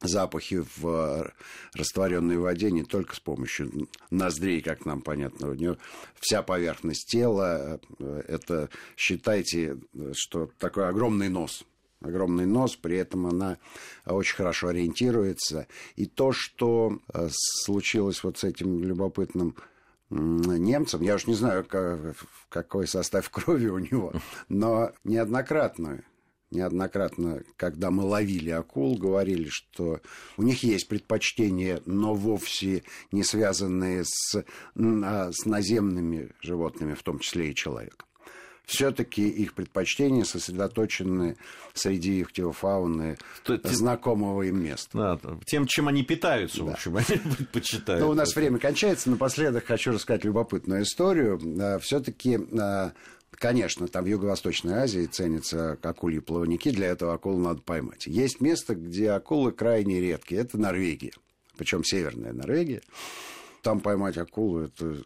запахи 0.00 0.64
в 0.76 0.86
э, 0.86 1.30
растворенной 1.74 2.38
воде 2.38 2.70
не 2.70 2.84
только 2.84 3.16
с 3.16 3.20
помощью 3.20 3.88
ноздрей, 4.10 4.60
как 4.60 4.86
нам 4.86 5.02
понятно, 5.02 5.50
у 5.50 5.54
нее 5.54 5.76
вся 6.20 6.42
поверхность 6.42 7.08
тела, 7.10 7.80
э, 7.98 8.22
это 8.28 8.70
считайте, 8.96 9.78
что 10.12 10.50
такой 10.58 10.88
огромный 10.88 11.28
нос, 11.28 11.64
огромный 12.00 12.46
нос, 12.46 12.76
при 12.76 12.96
этом 12.96 13.26
она 13.26 13.58
очень 14.06 14.36
хорошо 14.36 14.68
ориентируется. 14.68 15.66
И 15.96 16.06
то, 16.06 16.32
что 16.32 16.98
э, 17.12 17.28
случилось 17.30 18.22
вот 18.22 18.38
с 18.38 18.44
этим 18.44 18.84
любопытным 18.84 19.56
немцем, 20.10 21.02
я 21.02 21.16
уж 21.16 21.26
не 21.26 21.34
знаю, 21.34 21.66
какой 22.48 22.86
состав 22.86 23.28
крови 23.28 23.66
у 23.66 23.78
него, 23.78 24.14
но 24.48 24.92
неоднократно 25.04 26.02
неоднократно, 26.50 27.42
когда 27.56 27.90
мы 27.90 28.04
ловили 28.04 28.50
акул, 28.50 28.96
говорили, 28.96 29.48
что 29.50 30.00
у 30.36 30.42
них 30.42 30.62
есть 30.62 30.88
предпочтения, 30.88 31.82
но 31.86 32.14
вовсе 32.14 32.84
не 33.12 33.24
связанные 33.24 34.04
с, 34.04 34.44
а, 34.76 35.30
с 35.32 35.44
наземными 35.44 36.30
животными, 36.40 36.94
в 36.94 37.02
том 37.02 37.18
числе 37.18 37.50
и 37.50 37.54
человеком. 37.54 38.08
Все-таки 38.68 39.26
их 39.26 39.54
предпочтения 39.54 40.24
сосредоточены 40.24 41.38
среди 41.72 42.20
их 42.20 42.32
теофауны 42.32 43.16
тем, 43.42 43.60
знакомого 43.64 44.42
им 44.42 44.62
места. 44.62 45.18
Да, 45.22 45.38
тем, 45.46 45.66
чем 45.66 45.88
они 45.88 46.02
питаются, 46.02 46.58
да. 46.58 46.64
в 46.64 46.68
общем, 46.74 46.96
они 46.98 47.34
предпочитают. 47.34 48.02
Ну, 48.02 48.10
у 48.10 48.14
нас 48.14 48.36
время 48.36 48.58
кончается. 48.58 49.08
Напоследок 49.08 49.64
хочу 49.64 49.92
рассказать 49.92 50.24
любопытную 50.24 50.82
историю. 50.82 51.40
А, 51.58 51.78
Все-таки 51.78 52.38
а, 52.60 52.92
Конечно, 53.32 53.86
там 53.86 54.04
в 54.04 54.08
Юго-Восточной 54.08 54.74
Азии 54.74 55.06
ценятся 55.06 55.78
акульи 55.82 56.18
плавники, 56.18 56.70
для 56.70 56.88
этого 56.88 57.14
акулу 57.14 57.38
надо 57.38 57.60
поймать. 57.60 58.06
Есть 58.06 58.40
место, 58.40 58.74
где 58.74 59.10
акулы 59.10 59.52
крайне 59.52 60.00
редкие, 60.00 60.40
это 60.40 60.58
Норвегия, 60.58 61.12
причем 61.56 61.84
северная 61.84 62.32
Норвегия. 62.32 62.82
Там 63.62 63.80
поймать 63.80 64.16
акулу, 64.16 64.60
это 64.60 65.02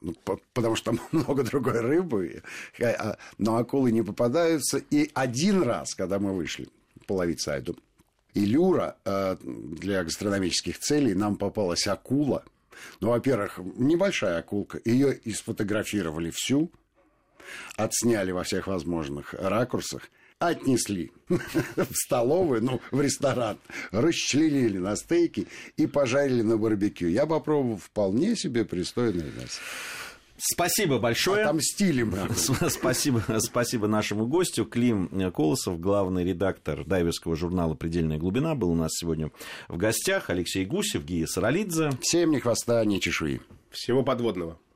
ну, 0.00 0.14
потому 0.52 0.76
что 0.76 0.92
там 0.92 1.00
много 1.12 1.42
другой 1.42 1.80
рыбы, 1.80 2.42
а, 2.80 3.16
но 3.38 3.56
акулы 3.56 3.92
не 3.92 4.02
попадаются. 4.02 4.78
И 4.90 5.10
один 5.14 5.62
раз, 5.62 5.94
когда 5.94 6.18
мы 6.18 6.34
вышли 6.34 6.68
половить 7.06 7.40
сайду, 7.40 7.76
и 8.34 8.44
люра 8.44 8.96
э, 9.04 9.36
для 9.42 10.04
гастрономических 10.04 10.78
целей 10.78 11.14
нам 11.14 11.36
попалась 11.36 11.86
акула. 11.86 12.44
Ну, 13.00 13.08
во-первых, 13.08 13.58
небольшая 13.76 14.38
акулка. 14.38 14.78
Ее 14.84 15.16
и 15.16 15.32
сфотографировали 15.32 16.30
всю, 16.34 16.70
отсняли 17.76 18.32
во 18.32 18.42
всех 18.44 18.66
возможных 18.66 19.34
ракурсах. 19.34 20.08
отнесли 20.38 21.12
в 21.28 21.92
столовую, 21.92 22.62
ну, 22.62 22.80
в 22.90 23.00
ресторан, 23.00 23.58
расчленили 23.90 24.78
на 24.78 24.96
стейки 24.96 25.48
и 25.76 25.86
пожарили 25.86 26.42
на 26.42 26.56
барбекю. 26.56 27.08
Я 27.08 27.26
попробовал 27.26 27.78
вполне 27.78 28.36
себе 28.36 28.64
пристойное 28.64 29.30
мясо. 29.32 29.60
Спасибо 30.38 30.98
большое. 30.98 31.44
Отомстили 31.44 32.02
мы. 32.02 32.28
Спасибо, 32.68 33.22
спасибо 33.38 33.86
нашему 33.86 34.26
гостю. 34.26 34.64
Клим 34.64 35.08
Колосов, 35.32 35.80
главный 35.80 36.24
редактор 36.24 36.84
дайверского 36.84 37.36
журнала 37.36 37.74
«Предельная 37.74 38.18
глубина», 38.18 38.54
был 38.54 38.70
у 38.70 38.74
нас 38.74 38.90
сегодня 38.92 39.30
в 39.68 39.76
гостях. 39.76 40.30
Алексей 40.30 40.64
Гусев, 40.64 41.04
Гия 41.04 41.26
Саралидзе. 41.26 41.90
Всем 42.00 42.30
ни 42.30 42.38
хвоста, 42.38 42.84
ни 42.84 42.98
чешуи. 42.98 43.40
Всего 43.70 44.02
подводного. 44.02 44.58